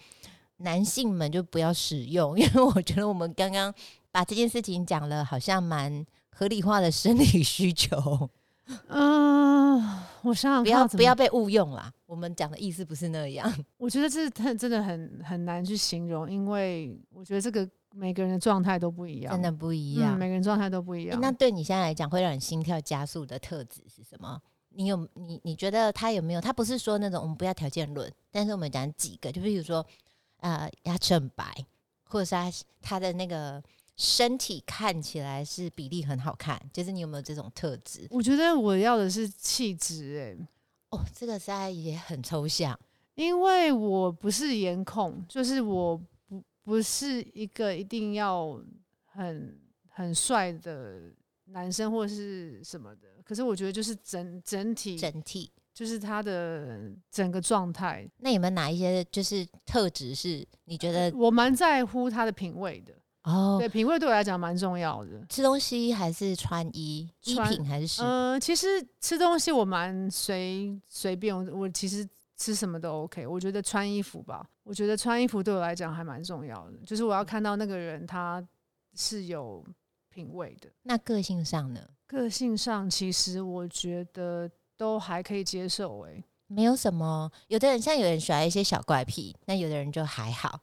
[0.59, 3.73] 男性们就不要使用，因为我觉得我们刚刚
[4.13, 8.31] 把这件事情讲了，好像蛮合理化的生理需求，
[8.89, 9.83] 嗯、
[10.23, 11.93] 我想想不要不要被误用啦。
[12.07, 20.19] 我们讲的意思不是那样，我觉得这很真的很很难去形容，因为我觉得这个每个人的状态都不一样，真的不一嗯，样。
[20.19, 21.17] 每个人状态都不一样。
[21.17, 24.41] 诶那对你现在来讲，会让你心跳加速的特质是什么？
[24.75, 26.41] 你有你你觉得他有没有？
[26.41, 29.85] 他不是说那种我们不要条件论，但是我们讲几个，就比如说，
[30.39, 31.45] 呃，牙齿很白，
[32.05, 33.63] 或者是他他的那个
[33.97, 38.07] 身体看起来是比例很好看，就是你有没有这种特质？
[38.11, 40.49] 我觉得我要的是气质，哎，
[40.91, 42.79] 哦，这个实在也很抽象。
[43.15, 48.59] 因为我不是颜控，就是我不不是一个一定要
[49.05, 51.13] 很很帅的
[51.45, 53.09] 男生或是什么的。
[53.23, 62.95] 可是我觉得就是整整体，整体，就是他的整个状态，那有没有哪一些就是特质是你觉得我蛮在乎他的品味的。
[63.25, 63.57] 哦？
[63.59, 65.25] 对，品味对我来讲蛮重要的。
[65.29, 67.09] 吃东西还是穿衣？
[67.25, 68.11] 衣穿品还是饰品？
[68.11, 68.67] 呃，其实
[69.01, 73.27] 吃东西我蛮随随便，我我其实吃什么都 OK。
[73.27, 78.45] 我觉得穿衣服吧，我觉得穿衣服对我来讲还蛮重要的，就是我要看到那个人他
[78.95, 79.65] 是有
[80.11, 80.69] 品味的。
[80.83, 81.81] 那个性上呢？
[82.07, 86.25] 个性上，其实我觉得都还可以接受、欸。
[86.49, 90.61] 没有什么，有的人像有人喜欢一些小怪癖，那有的人就还好。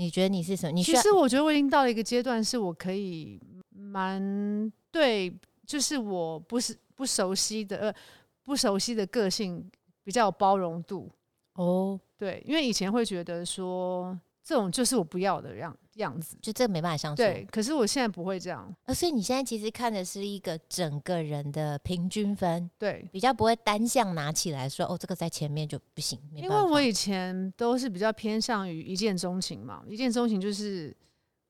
[0.00, 0.72] 你觉得你是什么？
[0.72, 5.30] 你其实我觉得我已经到了一个阶段，是我可以蛮对，
[5.66, 7.94] 就是我不是不熟悉的呃
[8.42, 9.70] 不熟悉的个性
[10.02, 11.12] 比较有包容度。
[11.52, 16.36] 哦，对，因为以前会觉得说这种就是我不要的样样子。
[16.42, 17.22] 就这没办法相处。
[17.22, 18.74] 对，可是我现在不会这样。
[18.84, 26.18] 呃，所以你现在其实看的是一个整个人的平均分，对，比较不会单项拿起来说哦，这个在前面就不行。
[26.34, 30.96] 因为我以前都是比较偏向于一见钟情嘛，一见钟情就是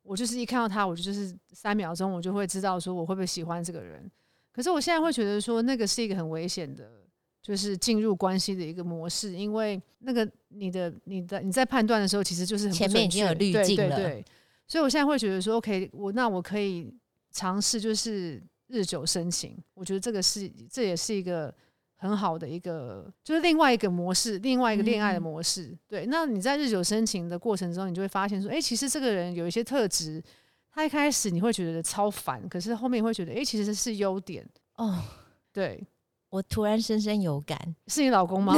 [0.02, 4.10] 我就是一看到他，我就就是三秒钟我就会知道说我会不会喜欢这个人。
[4.52, 6.90] 可是我现在会觉得说那个是一个很危险的，
[7.42, 14.24] 就是进入关系的一个模式，因为那个你的你的你在判断的时候其实就是前面已经有滤镜了对对，
[14.66, 16.94] 所以我现在会觉得说，OK，我那我可以
[17.33, 21.53] 尝试就是日久生情，我觉得这个是这也是一个
[21.96, 25.76] 很好的一个，就是另外一个模式，另外一个恋爱的嗯模式。
[25.88, 30.22] 对，那你在日久生情的过程中，你就会发现说，哎、其实这个人有一些特质，
[30.72, 34.46] 他一开始你会觉得超烦，可是后面会觉得，哎、其实是优点。
[34.76, 35.03] 哦，
[35.53, 35.87] 对，
[36.30, 38.54] 我突然深深有感，是你老公吗？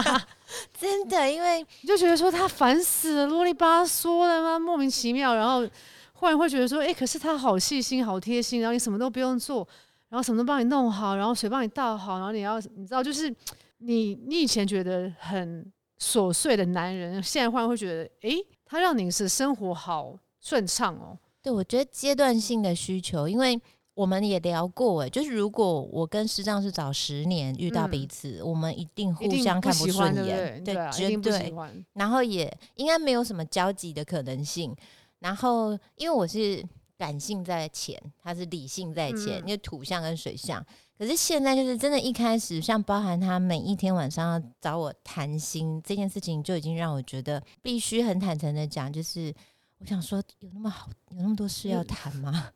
[0.78, 4.58] 真的，因为你就觉得说他烦死了，啰里吧嗦的吗？
[4.58, 5.66] 莫名其妙，然后
[6.12, 9.66] 忽然会觉得说，哎、可是他好细心、好贴心，然后你什么都不用做，
[10.10, 13.34] 然后什么都帮你弄好，然后水帮你倒好，然后你要你知道，就是
[13.78, 15.64] 你你以前觉得很
[15.98, 18.36] 琐碎的男人，现在忽然会觉得，哎、
[18.66, 21.16] 他让你是生活好顺畅哦。
[21.42, 23.58] 对，我觉得阶段性的需求，因为
[23.94, 31.52] 我们也聊过，哎，就是如果我跟师丈是早十年遇到彼此，我们一定互相看不顺眼，对，绝对。
[31.92, 34.74] 然后也应该没有什么交集的可能性。
[35.18, 36.64] 然后因为我是
[36.96, 40.64] 感性在前，他是理性在前，因为土象跟水象。
[40.96, 49.34] 可是现在就是真的，一开始像包含他每一天晚上要找我谈心这件事情，就已经让我觉得必须很坦诚的讲，就是
[49.78, 52.50] 我想说，有那么好，有那么多事要谈吗？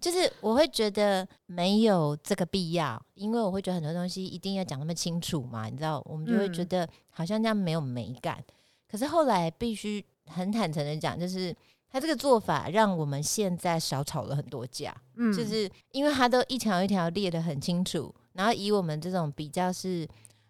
[0.00, 8.42] 就是我会觉得没有这个必要，因为我会觉得很多东西一定要讲那么清楚嘛，你知道，我们就会觉得好像这样没有美感。
[8.90, 11.54] 可是后来必须很坦诚的讲，就是。
[11.88, 20.06] 他这个做法让我们现在少吵了很多架，嗯，就是因为他都一条一条列的很清楚，然后以我们这种比较是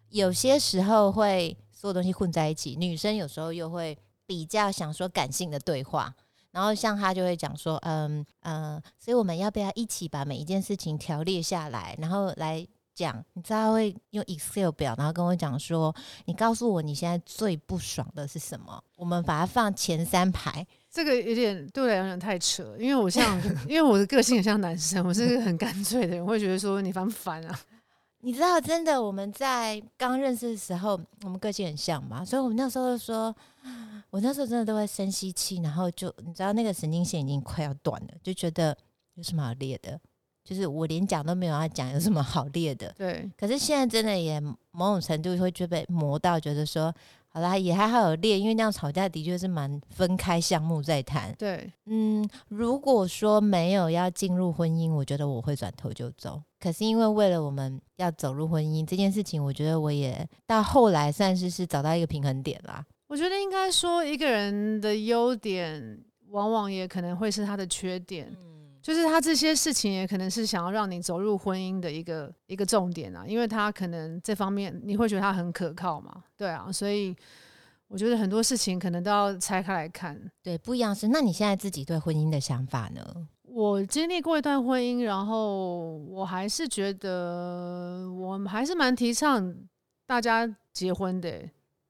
[0.09, 6.13] 有些时候会所有东西混在一起，女生有时候又会比较想说感性的对话，
[6.57, 13.23] 然后像他就会讲说，嗯嗯，所以我们要不要一起把每一件事情条列下来，然后来讲？
[13.33, 18.83] 你知道会用 Excel 表，然后跟我讲说，你告诉我你现在最不爽的是什么？
[18.95, 20.65] 我们把它放前三排。
[20.89, 23.39] 这个有点对我来讲有点太扯，因为我像，
[23.69, 27.59] 因为我的个性很像男生，我是个很干脆的人，会觉得说你烦不烦啊？
[28.21, 33.33] 你知道，真的我们在刚认识的时候，我们个性很像嘛，所以我们那时候说，
[34.09, 38.77] 我那时候真的都会深吸气，然后就你知道那个神经线已经快要断了，就觉得
[39.15, 39.99] 有什么好裂的，
[40.43, 42.93] 就是我连讲都没有要讲，有什么好裂的？
[42.97, 43.29] 对。
[43.37, 44.39] 可是现在真的也
[44.71, 46.93] 某种程度会就被磨到，觉得说。
[47.29, 51.31] 好啦，也还好有裂，因为那样吵架的确是蛮分开项目在谈。
[51.37, 56.41] 对，嗯，如果说没有要进入婚姻，我觉得我会转头就走。
[56.59, 62.83] 可是因为为了我们要走入婚姻这件事情，我觉得我也到后来算是是找到一个平衡点啦。
[63.07, 68.27] 我觉得应该说一个人的优点，往往也可能会是他的缺点。
[68.31, 68.47] 嗯
[68.79, 77.13] 就是他这些事情也可能是想要让你走入婚姻的一个一个重点啊，因为他可能这方面你会觉得他很可靠嘛，对啊，所以
[77.89, 80.17] 我觉得很多事情可能都要拆开来看。
[80.41, 81.09] 对，不一样是。
[81.09, 83.27] 那你现在自己对婚姻的想法呢？
[83.43, 89.53] 我经历过一段婚姻，然后我还是觉得我们还是蛮提倡
[90.05, 91.43] 大家结婚的。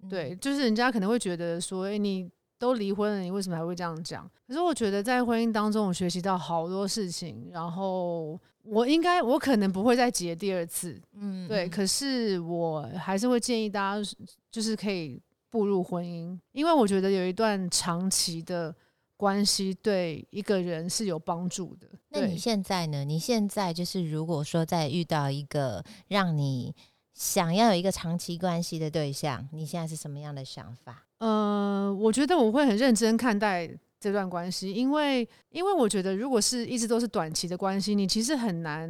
[0.09, 2.29] 对，就是人家可能会觉得说，哎，你。
[2.59, 4.27] 都离婚了，你为什么还会这样讲？
[4.47, 7.51] 可是我觉得在婚姻当中，我学习到好多事情。
[7.53, 8.31] 然后
[8.63, 11.69] 我应该，我可能不会再结第二次，嗯，对。
[11.69, 14.11] 可是我还是会建议大家，
[14.49, 18.75] 就是可以步入婚姻，因为我觉得有一段长期的
[19.15, 21.87] 关系对一个人是有帮助的。
[22.09, 23.05] 那你现在呢？
[23.05, 26.73] 你现在就是如果说在遇到一个让你
[27.17, 31.03] 想要有一个长期关系的对象，你现在是什么样的想法？
[31.17, 33.67] 呃，我觉得我会很认真看待
[33.99, 38.87] 这段关系，因为因为我觉得如果是一直都是短期的关系，你其实很难，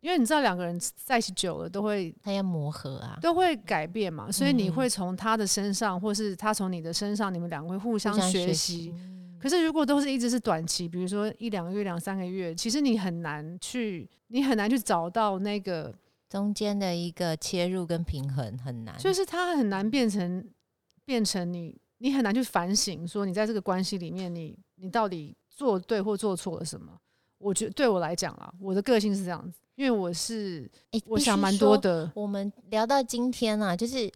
[0.00, 8.94] 因为你知道两个人在一起久了都会他要磨合啊，都会改变嘛，所以你会从他的身上，或是他从你的身上，你们两个会互相学习。
[9.40, 15.90] 可是如果都是一直是短期，比如说一两个月、两三个月，其实你很难去，你很难去找到那个
[16.30, 20.42] 中间的一个切入跟平衡，很难，就是他很难变成。
[21.02, 26.96] 变成你，你很难去反省，说你在这个关系里面，你你到底做对或做错了什么？
[27.38, 30.70] 我觉得对我来讲啊，我的个性是这样子，因为我是，
[31.06, 32.08] 我想蛮多的。
[32.14, 34.08] 我们聊到今天啊，就是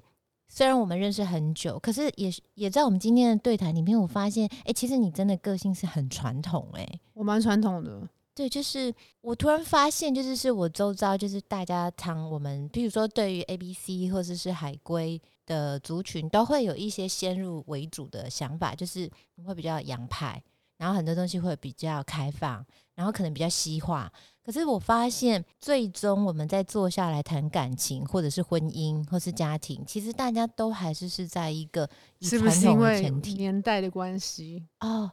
[0.47, 8.09] 虽然我们认识很久，可是也也在我们今天的对谈里面，我发现，哎，其实你真的个性是很传统，哎，我蛮传统的。
[8.35, 19.09] 对，就是我突然发现，就是是我周遭，就是大家常我们，比如说对于 A、B、C 或者是海龟的族群，都会有一些先入为主的想法，就是
[19.47, 20.43] 会比较洋派，
[20.79, 22.67] 然后很多东西会比较开放，
[22.97, 24.13] 然后可能比较西化。
[24.45, 31.89] 可是我发现，最终我们在坐下来谈感情，或者是婚姻，或是家庭，其实大家都还是是在一个
[32.21, 35.11] 是不是因为年代的关系哦？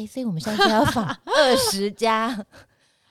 [0.00, 2.46] 哎，所以我们现在要访 二十家，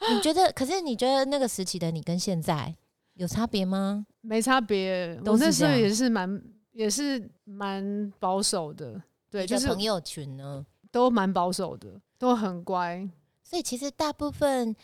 [0.10, 0.52] 你觉得？
[0.54, 2.76] 可是你觉得那个时期的你跟现在
[3.14, 4.06] 有差别吗？
[4.22, 13.08] 没差别，我那时候也是蛮也是蛮保守的，对，就是朋友群呢都蛮保守的，都很乖。
[13.44, 14.76] 所以其实大部分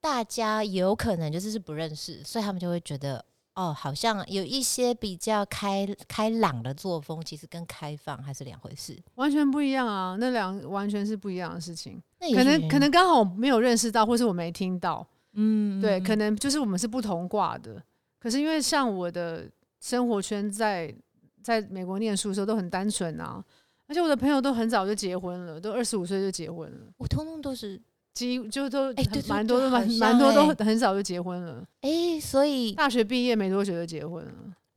[0.00, 3.24] 大家有可能就是是不认识，所以他们就会觉得。
[3.58, 10.16] 哦，好像有一些比较开开朗的作风，其实跟开放还是两回事，完全不一样啊！
[10.20, 12.00] 那两完全是不一样的事情。
[12.20, 15.04] 可能可能刚好没有认识到，或是我没听到。
[15.32, 17.82] 嗯，对，可能就是我们是不同挂的。
[18.20, 19.50] 可是因为像我的
[19.80, 20.94] 生活圈在
[21.42, 23.44] 在美国念书的时候都很单纯啊，
[23.88, 26.86] 而且我的朋友都很早就结婚了，都二十五岁就结婚了。
[26.96, 27.80] 我通通都是
[28.26, 34.32] 几就都哎对对蛮多都蛮蛮多都哎很少就结婚了，哎，所以大学毕业没多久就结婚了。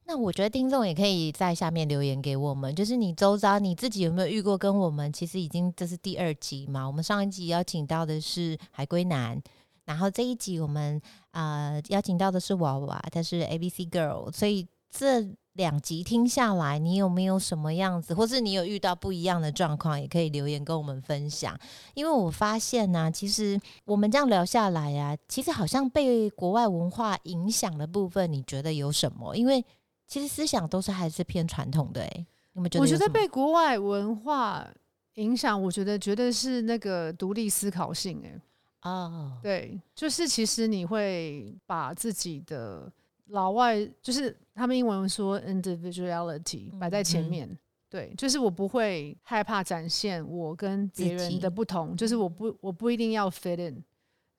[0.06, 6.86] 那我觉得听众也可以在下面留言给我们，就是你周遭你自己有没有遇过跟我们其实已经这是第二集嘛？
[6.86, 9.42] 我们上一集邀请到的是海龟男，
[9.86, 15.22] 然后这一集我们呃邀请到的是娃娃，她是 A B C Girl，所以这
[15.54, 21.58] 两集听下来，你有没有什么样子，或是你有遇到不一样的状况，也可以留言跟我们分享。
[21.94, 29.36] 因为我发现呢、其实我们这样聊下来啊、其实好像被国外文化影响的部分，你觉得有什么？
[29.36, 29.64] 因为
[30.08, 32.88] 其实思想都是还是偏传统的、欸，哎，你们觉得我？
[32.88, 34.68] 觉得被国外文化
[35.16, 38.42] 影响，我觉得绝对是那个独立思考性、欸。
[38.90, 42.92] 哦，对，就是其实你会把自己的
[43.28, 47.58] 老外，就是他们英文说 individuality 摆在前面。
[47.90, 53.84] 对，就是我不会害怕展现我跟别人的不同，就是我不我不一定要 fit in。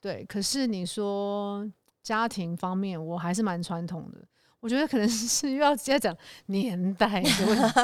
[0.00, 1.70] 对，可是你说
[2.02, 4.26] 家庭方面，我还是蛮传统的。
[4.58, 7.74] 我觉得可能是又要直接讲年代的问题，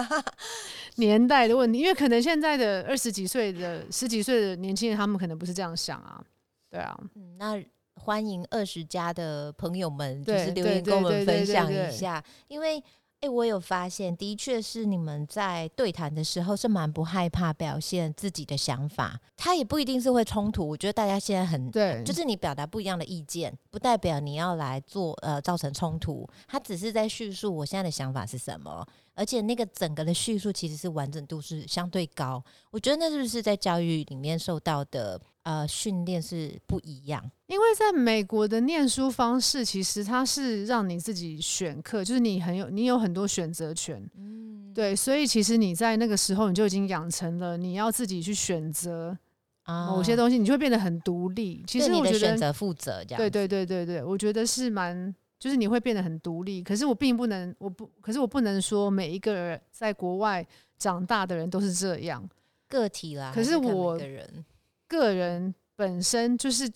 [0.96, 6.24] 年代的问题，因为可能现在的二十几岁的、十几岁的年轻人，他们可能不是这样想啊。
[6.70, 7.62] 对啊，嗯，那
[7.98, 12.82] 欢迎二十家的朋友们，就是留言跟我们分享一下，因为。
[13.20, 20.68] 哎、我有发现，的确是你们在对谈的时候是蛮不害怕表现自己的想法，他也不一定是会冲突。
[20.68, 28.86] 我觉得大家现在很对，就是你表达不一样的意见，不代表你要来做呃造成冲突，他只是在叙述我现在的想法是什么，
[29.16, 32.40] 而且那个整个的叙述其实是完整度是相对高。
[32.70, 37.24] 我觉得那是不是在教育里面受到的呃训练是不一样？
[37.46, 49.16] 因为在美国的念书方式，其实它是让你自己选课，就是你很有你有很多选择权，嗯，对，所以其实你在那个时候你就已经养成了你要自己去选择
[49.62, 51.64] 啊某些东西，你就会变得很独立。
[51.66, 55.14] 其实我觉得，的选择负责，这样对对对对对，我觉得是蛮。
[55.40, 60.44] 就是你会变得很独立，可是我并不能，我不，可是我不能说每一个人在国外
[60.76, 62.28] 长大的人都是这样。
[62.68, 63.30] 个体啦。
[63.32, 64.44] 可是我个人
[64.88, 66.68] 个人本身就是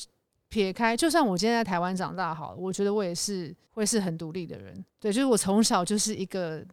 [0.49, 4.85] 撇开，就算我今天在台湾长大好了，我觉得我也是会是很独立的人。
[5.01, 6.65] 对，就是我从小就是一个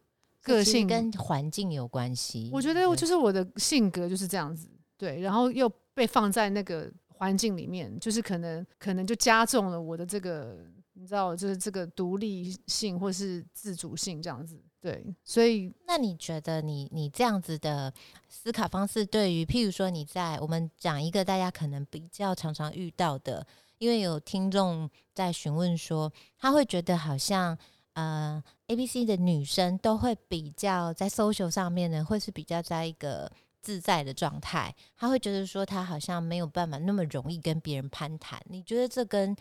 [0.43, 2.51] 个性，跟环境有关系。
[2.53, 4.69] 我觉得我就是我的性格就是这样子。
[4.97, 10.57] 对，然后又被放在那个环境里面，就是可能可能就加重了我的这个，
[10.93, 14.61] 你知道，就是这个独立性或是自主性这样子。
[14.81, 17.93] 对，所以那你觉得你你这样子的
[18.29, 23.45] 思考方式，对于譬如说你在我们讲一个大家可能比较常常遇到的，
[23.77, 27.57] 因为有听众在询问说，他会觉得好像
[27.93, 33.29] 呃 A B C 的女生都会比较在 social 上面呢，会是比较在一个
[33.61, 38.41] 自在的状态，他会觉得说他好像没有办法那么容易跟别人攀谈。
[38.45, 39.35] 你觉得这跟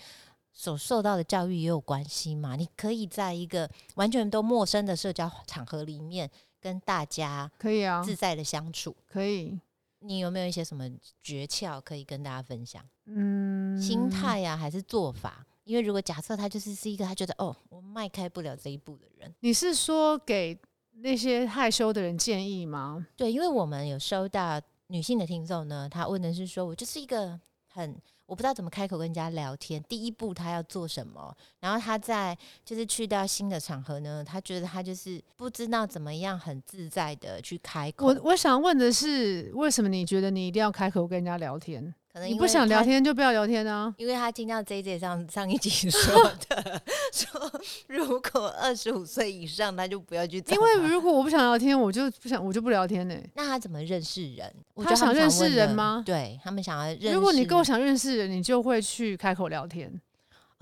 [0.59, 2.56] 所受到的教育也有关系嘛？
[2.56, 6.28] 你可以在一个完全都陌生的社交场合里面
[6.61, 9.56] 跟大家可以啊，自在的相处，可以，
[10.00, 10.90] 你有没有一些什么
[11.22, 12.84] 诀窍可以跟大家分享？
[13.06, 15.46] 嗯，心态呀、还是做法？
[15.62, 20.59] 因为如果假设他就是是一个他觉得哦，我迈开不了这一步的人，你是说给
[20.90, 23.06] 那些害羞的人建议吗？
[23.14, 27.38] 对，因为我们有收到女性的听众呢，她问的是说，我就是一个
[27.68, 27.96] 很
[28.28, 41.94] 我不知道怎么开口跟人家聊天，第一步他要做什么，然后他在就是去到新的场合呢，他觉得他就是不知道怎么样很自在的去开口，我我想问的是，为什么你觉得你一定要开口跟人家聊天？
[42.26, 43.92] 你不想聊天就不要聊天啊。
[43.96, 54.52] 因为他听到 J J 上上一集 说的，说如果二十五岁以上，他就不要去因为如果我不想聊天，我就不想，我就不聊天呢、那他怎么认识人？
[54.74, 57.12] 我他想认识人吗对他们想要认识。
[57.12, 59.92] 如果你跟我，想认识人，你就会去开口聊天，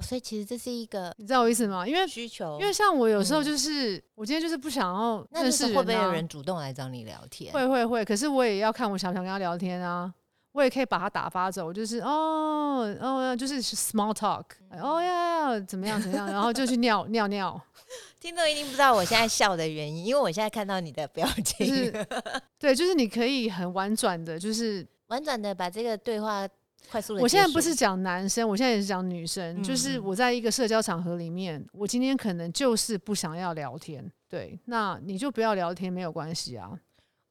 [0.01, 1.87] 所以其实这是一个你知道我意思吗？
[1.87, 2.59] 因为需求。
[2.61, 7.53] 因为像我有时候嗯就是，我今天就是不想要认识人、会不会有人主动来找你聊天？
[7.53, 10.13] 会会会，可是我也要看我想不想跟他聊天啊。
[10.57, 14.45] 我也可以把他打发走，就是哦哦，就是 small talk，
[14.81, 17.61] 哦呀怎么样怎么样，然后就去尿尿尿，
[18.19, 22.07] 听众一定不知道我现在笑的原因，因为我现在看到你的表情，就是
[22.59, 26.49] 对，就是你可以很婉转的，就是婉转的把这个对话
[26.91, 27.21] 快速的。
[27.21, 36.73] 我现在不是讲男生，我现在也是讲女生，嗯就是嗯我在一个社交场合里面，我今天可能就是不想要聊天，对，那你就不要聊天，没有关系啊。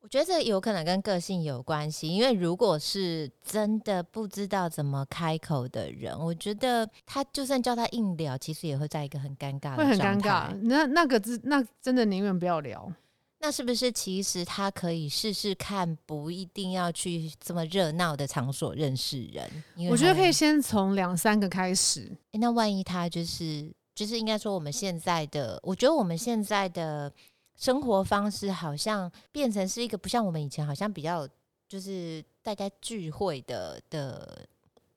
[0.05, 10.55] 我觉得这有可能跟个性有关系，因为如果是真的不知道怎么开口的人，我觉得他就算叫他硬聊，其实也会在一个很尴尬的会很尴尬。
[10.61, 12.93] 那那个字那真的宁愿不要聊。
[13.39, 19.49] 那是不是其实他可以试试看，不一定要去这么热闹的场所认识人？
[19.89, 22.01] 我觉得可以先从两三个开始。
[22.33, 27.11] 诶那万一他就是就是应该说我们现在的，我觉得我们现在的
[27.55, 31.27] 生活方式好像变成是一个不像我们以前好像比较
[31.67, 34.47] 就是大家聚会的的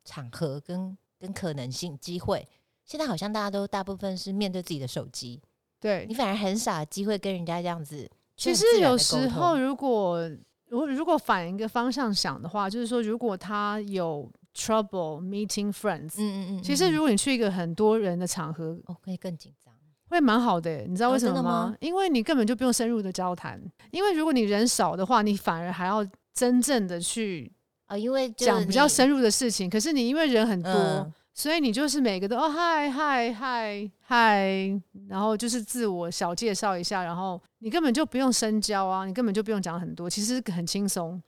[0.05, 2.47] 场合跟跟可能性机会，
[2.85, 5.41] 现在好像大家都大部分是面对自己的手机，
[5.81, 6.07] 对。
[6.07, 8.09] 你，反而很少机会跟人家这样子。
[8.37, 10.21] 其实有时候如果
[10.67, 19.68] 如如果反一个方向想的话，就是说如果他有 trouble meeting friends，、嗯嗯嗯，其实如果你去一个很多人的场合，哦可以更紧张，
[20.09, 20.87] 会蛮好的耶。
[20.89, 21.77] 你知道哦为什么吗吗？
[21.81, 27.51] 因为你根本就不用深入的交谈，因为如果你人少的话，你反而还要真正的去
[27.87, 29.69] 啊，因为讲比较深入的事情。
[29.69, 41.23] 可是你因为人很多，嗯所以你就是每个都哦嗨嗨嗨嗨，然后就是自我小介绍一下，然后你根本就不用深交啊，你根本就不用讲很多，其实很轻松。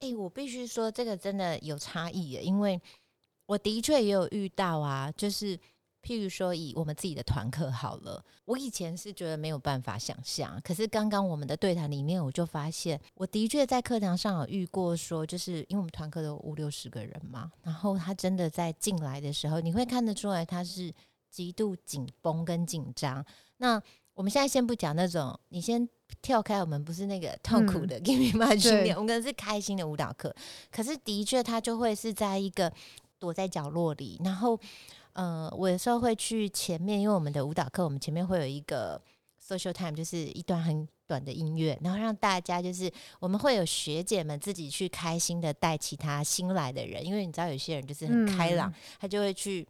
[0.00, 2.78] 哎、我必须说，这个真的有差异耶，因为
[3.46, 5.58] 我的确也有遇到啊，就是
[6.04, 20.92] 譬如说以我们自己的团课好了，我以前是觉得没有办法想象，可是刚刚我们的对谈里面，我就发现，我的确在课堂上有遇过说，就是因为我们团课都有五六十个人嘛，然后他真的在进来的时候，你会看得出来他是
[21.30, 23.24] 极度紧绷跟紧张。
[23.56, 23.82] 那
[24.12, 25.88] 我们现在先不讲那种，你先
[26.20, 30.32] 跳开，我们不是那个痛苦的 give me my 训练，我们可能是开心的舞蹈课。
[30.70, 32.72] 可是的确，他就会是在一个
[33.18, 34.58] 躲在角落里，然后，
[35.14, 39.00] 呃，我有时候会去前面，因为我们的舞蹈课，我们前面会有一个
[39.42, 49.66] social time，就是一段很短的音乐，然后让大家就是我们会有学姐们自己去开心的带其他新来的人，因为你知道有些人就是很开朗，嗯他就会去，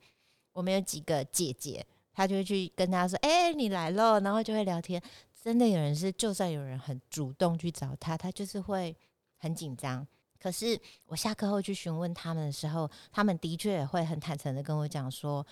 [0.53, 1.85] 我们有几个姐姐，
[2.15, 5.03] 她就会去跟他说：“哎、你来了。”然后就会聊天。
[5.43, 8.97] 真的有人是，就算有人很主动去找他，他就是会
[9.37, 10.07] 很紧张。
[10.45, 15.45] 可是我下课后去询问他们的时候，他们的确也会很坦诚的跟我讲说：“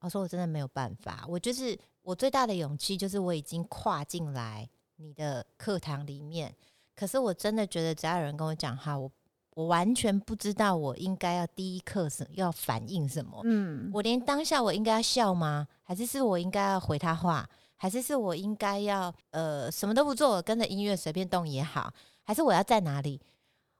[0.00, 6.54] 我说我真的没有办法，我就是我最大的勇气就是我已经跨进来你的课堂里面，
[6.94, 9.10] 可是我真的觉得只要有人跟我讲哈，我
[9.54, 15.66] 我完全不知道我应该要第一课什要反应什么，嗯，我连当下我应该要笑吗？
[15.82, 17.48] 还是是我应该要回他话？
[17.78, 21.90] 还是是我应该要呃什么都不做，我跟着音乐随便动也好？
[22.22, 23.18] 还是我要在哪里？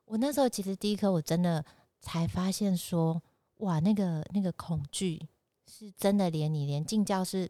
[0.07, 1.65] 我那时候其实第一课我真的
[2.01, 3.21] 才发现说，
[3.59, 5.21] 哇，那个那个恐惧
[5.67, 7.49] 是真的，连你连进教室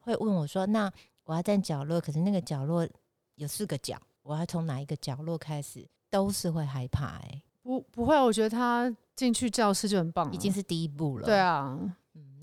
[0.00, 0.90] 会问我说，那
[1.24, 2.88] 我要站角落，可是那个角落
[3.34, 11.26] 有四个角，我要从哪一个角落开始，都是会害怕、欸，不不会，我觉得他进去教室就很棒，已经是第一步了。
[11.26, 11.94] 对啊，嗯，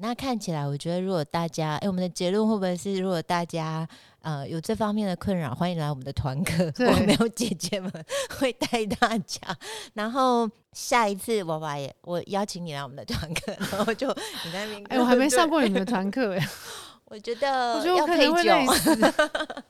[0.06, 3.88] 那看起来，我觉得如果大家，哎、我们的结论会不会是，如果大家
[4.22, 7.92] 呃有这方面的困扰，欢迎来我们的团课， 对我没有姐姐们
[8.38, 9.40] 会带大家。
[9.96, 14.08] 然后下一次娃娃也，我邀请你来我们的团课，然后就
[14.46, 16.50] 你在那边，哎、我还没上，过你们的团课哎，
[17.06, 19.64] 我觉得我觉得我要配可能会累酒，死。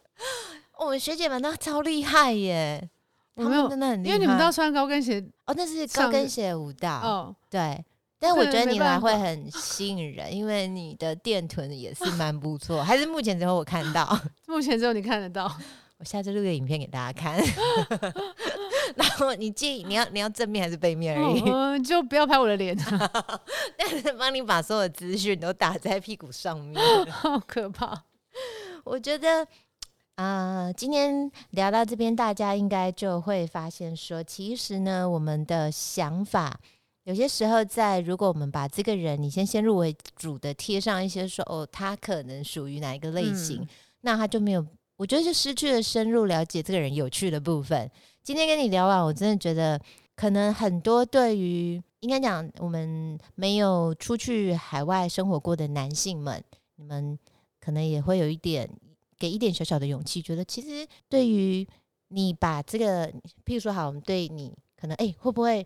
[0.77, 2.89] 我们学姐们都超厉害耶，
[3.37, 7.85] 她们真的很厉害，因为你们都要穿高跟鞋哦，那是高跟鞋舞蹈，哦，对。
[8.25, 14.19] 但我觉得你来会很吸引人，因为你的电臀也是蛮不错，还是目前只有我看到。
[14.47, 15.51] 目前只有你看得到。
[15.97, 17.37] 我下次录个影片给大家看，
[18.97, 22.75] 然后你介意你要你要正面还是背面而已，嗯，就不要拍我的脸，
[23.77, 26.81] 但是帮你把所有资讯都打在屁股上面。
[27.05, 28.03] 好可怕。
[28.83, 29.47] 我觉得。
[30.17, 36.57] 啊、今天聊到这边，大家应该就会发现说，其实呢，我们的想法
[37.05, 43.67] 有些时候在，如果我们把这个人你先先入为主的贴上一些说，哦，他可能属于哪一个类型，嗯
[44.01, 44.65] 那他就没有，
[44.97, 47.89] 我觉得就失去了深入了解这个人有趣的部分。
[48.23, 49.79] 今天跟你聊完，我真的觉得
[50.15, 56.43] 可能很多对于应该讲我们没有出去海外生活过的男性们，
[56.77, 57.17] 你们
[57.59, 58.67] 可能也会有一点
[59.19, 61.67] 给一点小小的勇气，觉得其实对于
[62.07, 63.07] 你把这个，
[63.45, 65.65] 譬如说好，我们对你可能哎、会不会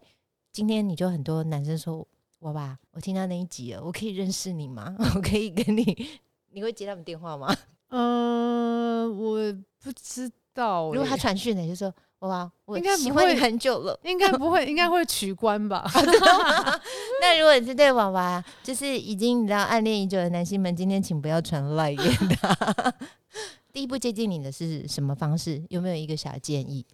[0.52, 2.06] 今天你就很多男生说，
[2.39, 4.95] 哇吧，我听到那一集了，我可以认识你吗？
[5.16, 6.10] 我可以跟你，
[6.52, 7.56] 你会接他们电话吗？
[7.89, 9.38] 嗯、我
[9.82, 13.97] 不知道欸、如果他传讯呢，就说哇哇，我应该喜欢你很久了。
[14.04, 15.89] 应该不会，应该会取关吧？
[17.22, 22.04] 那如果你是对娃娃，就是已经你知道暗恋已久的男性们，今天请不要传赖给
[22.36, 22.93] 他。
[23.72, 25.64] 第一步接近你的是什么方式？
[25.70, 26.86] 有没有一个小建议？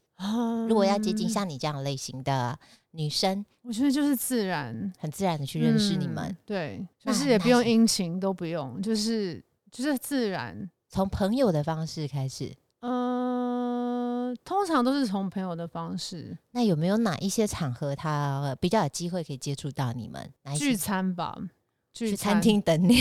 [0.70, 2.58] 如果要接近嗯像你这样类型的
[2.96, 10.70] 女生，我觉得就是自然很自然的去认识你们，嗯对，就是也不用殷勤，都不用，就是就是自然。
[10.90, 12.54] 从朋友的方式开始。
[12.88, 20.32] 嗯、通常都是从朋友的方式那有没有哪一些场合他比较有机会可以接触到你们？
[20.44, 21.36] 哪一聚餐吧，
[21.92, 22.98] 聚去餐厅等你？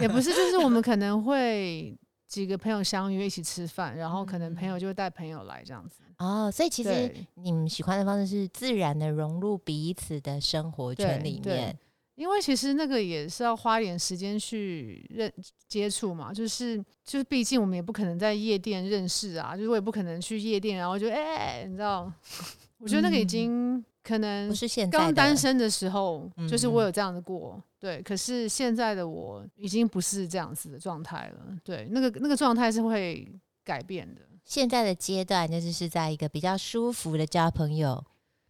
[0.00, 1.94] 也不是，就是我们可能会
[2.26, 6.00] 几个朋友相约一起吃饭，然后可能朋友就会带朋友来这样子。
[6.18, 11.76] 哦，所以其实，你们喜欢的方式是自然的融入彼此的生活圈里面。
[12.14, 15.30] 因为其实那个也是要花点时间去认
[15.68, 22.10] 接触嘛，就是就是，毕竟我们也不可能在夜店认识啊，就是我也不可能去夜店，然后就哎、你知道，
[22.78, 28.00] 我觉得那个已嗯经可能不是现在刚单身的时候，就是我嗯有这样的过，对。
[28.00, 33.30] 可是现在的我已经不是这样子的状态了，对，那个那个状态是会
[33.62, 34.22] 改变的。
[34.46, 38.02] 现在的阶段就是是在一个比较舒服的交朋友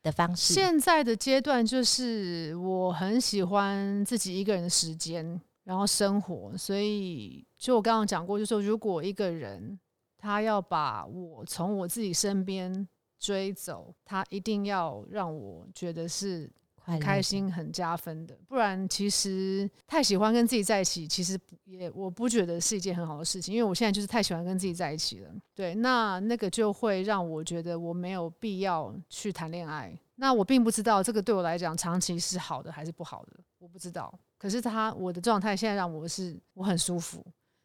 [0.02, 0.52] 的方式。
[0.52, 9.80] 现在的阶段就是我很喜欢自己一个人的时间，然后生活，所以就我刚刚讲过，就说如果一个人
[10.18, 12.86] 他要把我从我自己身边
[13.18, 16.50] 追走，他一定要让我觉得是
[16.86, 25.30] 快乐开心、很加分的，不然其实太喜欢跟自己在一起，其实也我不觉得是一件很好的事情，因为我现在就是太喜欢跟自己在一起了。
[25.52, 29.92] 对，那那个就会让我觉得我没有必要去谈恋爱。
[30.14, 34.16] 那我并不知道这个对我来讲长期是好的还是不好的，我不知道。
[34.38, 37.24] 可是他我的状态现在让我是我很舒服，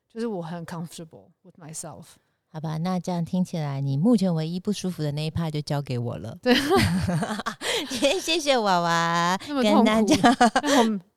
[0.10, 2.06] 就是我很 comfortable with myself。
[2.54, 6.36] 好吧，那这样听起来，你目前唯一不舒服的那一趴就交给我了。
[6.42, 6.54] 对，
[8.20, 10.16] 谢谢娃娃跟大家，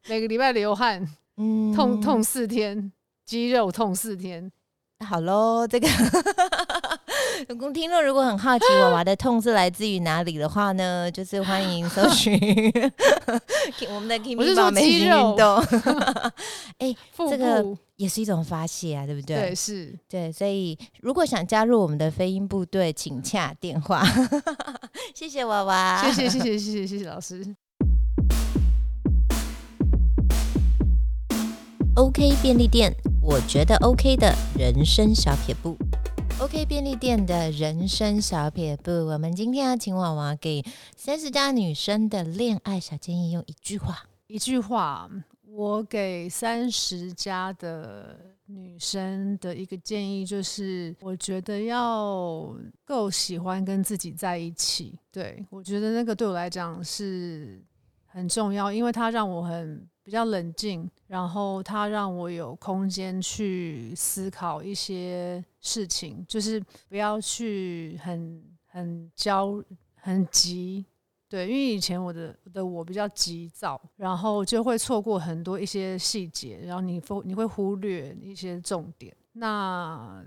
[0.09, 1.05] 每个礼拜流汗，
[1.37, 2.93] 嗯痛痛四天，
[3.26, 4.53] 肌肉痛四天。
[5.05, 5.89] 好喽，这个
[7.49, 12.32] 如果 听众如果很好奇娃娃的痛是来自于哪里的话呢，就是欢迎搜寻
[13.93, 15.61] 我们的 Kimi 我是说宝美型肌肉运动，
[17.12, 19.36] 腹这个部也是一种发泄啊，对不对？
[19.36, 20.32] 对，是对。
[20.32, 24.05] 所以，如果想加入我们的飞鹰部队，请洽电话。
[25.14, 27.55] 谢谢娃娃，谢谢谢谢谢谢谢谢老师。
[31.97, 32.92] OK 便利店，
[33.22, 35.76] 我觉得 OK 的人生小撇步。
[36.40, 40.64] OK 便利店的人生小撇步，我们今天要请娃娃给
[40.97, 45.09] 三十加女生的恋爱小建议，用一句话，一句话。
[45.57, 52.52] 我给三十加的女生的一个建议就是，我觉得要
[52.84, 54.98] 够喜欢跟自己在一起。
[55.12, 57.62] 对我觉得那个对我来讲是
[58.07, 69.62] 很重要，因为它让我很比较冷静，然后它让我有空间去思考一些事情，就是不要去很很焦
[69.94, 70.84] 很急。
[71.29, 79.16] 对，因为以前我的的我比较急躁，然后就会错过很多一些细节，然后你忽你会忽略一些重点。
[79.33, 80.25] 那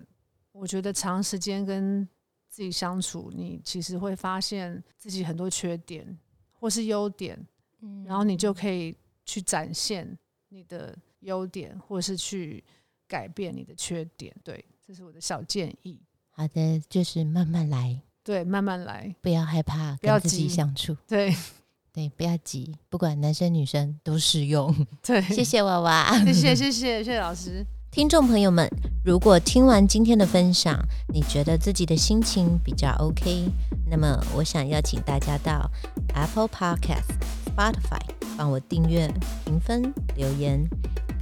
[0.51, 2.07] 我觉得长时间跟
[2.49, 6.17] 自己相处，你其实会发现自己很多缺点
[6.51, 7.39] 或是优点，
[7.81, 10.17] 嗯然后你就可以去展现
[10.49, 12.63] 你的优点，或是去
[13.07, 14.35] 改变你的缺点。
[14.43, 16.01] 对，这是我的小建议。
[16.31, 19.15] 好的，就是慢慢来，对，慢慢来。
[19.21, 20.93] 不要害怕不要跟自己急相处。
[21.07, 21.33] 对
[21.93, 24.75] 对，不要急，不管男生女生都适用。
[25.01, 27.65] 对，谢谢娃娃， 谢谢谢谢谢谢老师。
[27.89, 28.69] 听众朋友们，
[29.05, 30.77] 如果听完今天的分享，
[31.13, 33.49] 你觉得自己的心情比较 OK，
[33.89, 35.71] 那么我想邀请大家到
[36.13, 37.07] Apple Podcast、
[37.45, 38.01] Spotify
[38.37, 39.07] 帮我订阅、
[39.45, 40.67] 评分、留言，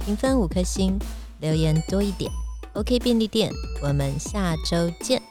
[0.04, 0.98] 评分五颗星，
[1.38, 2.28] 留言多一点。
[2.72, 5.22] OK 便利店，我们下周见。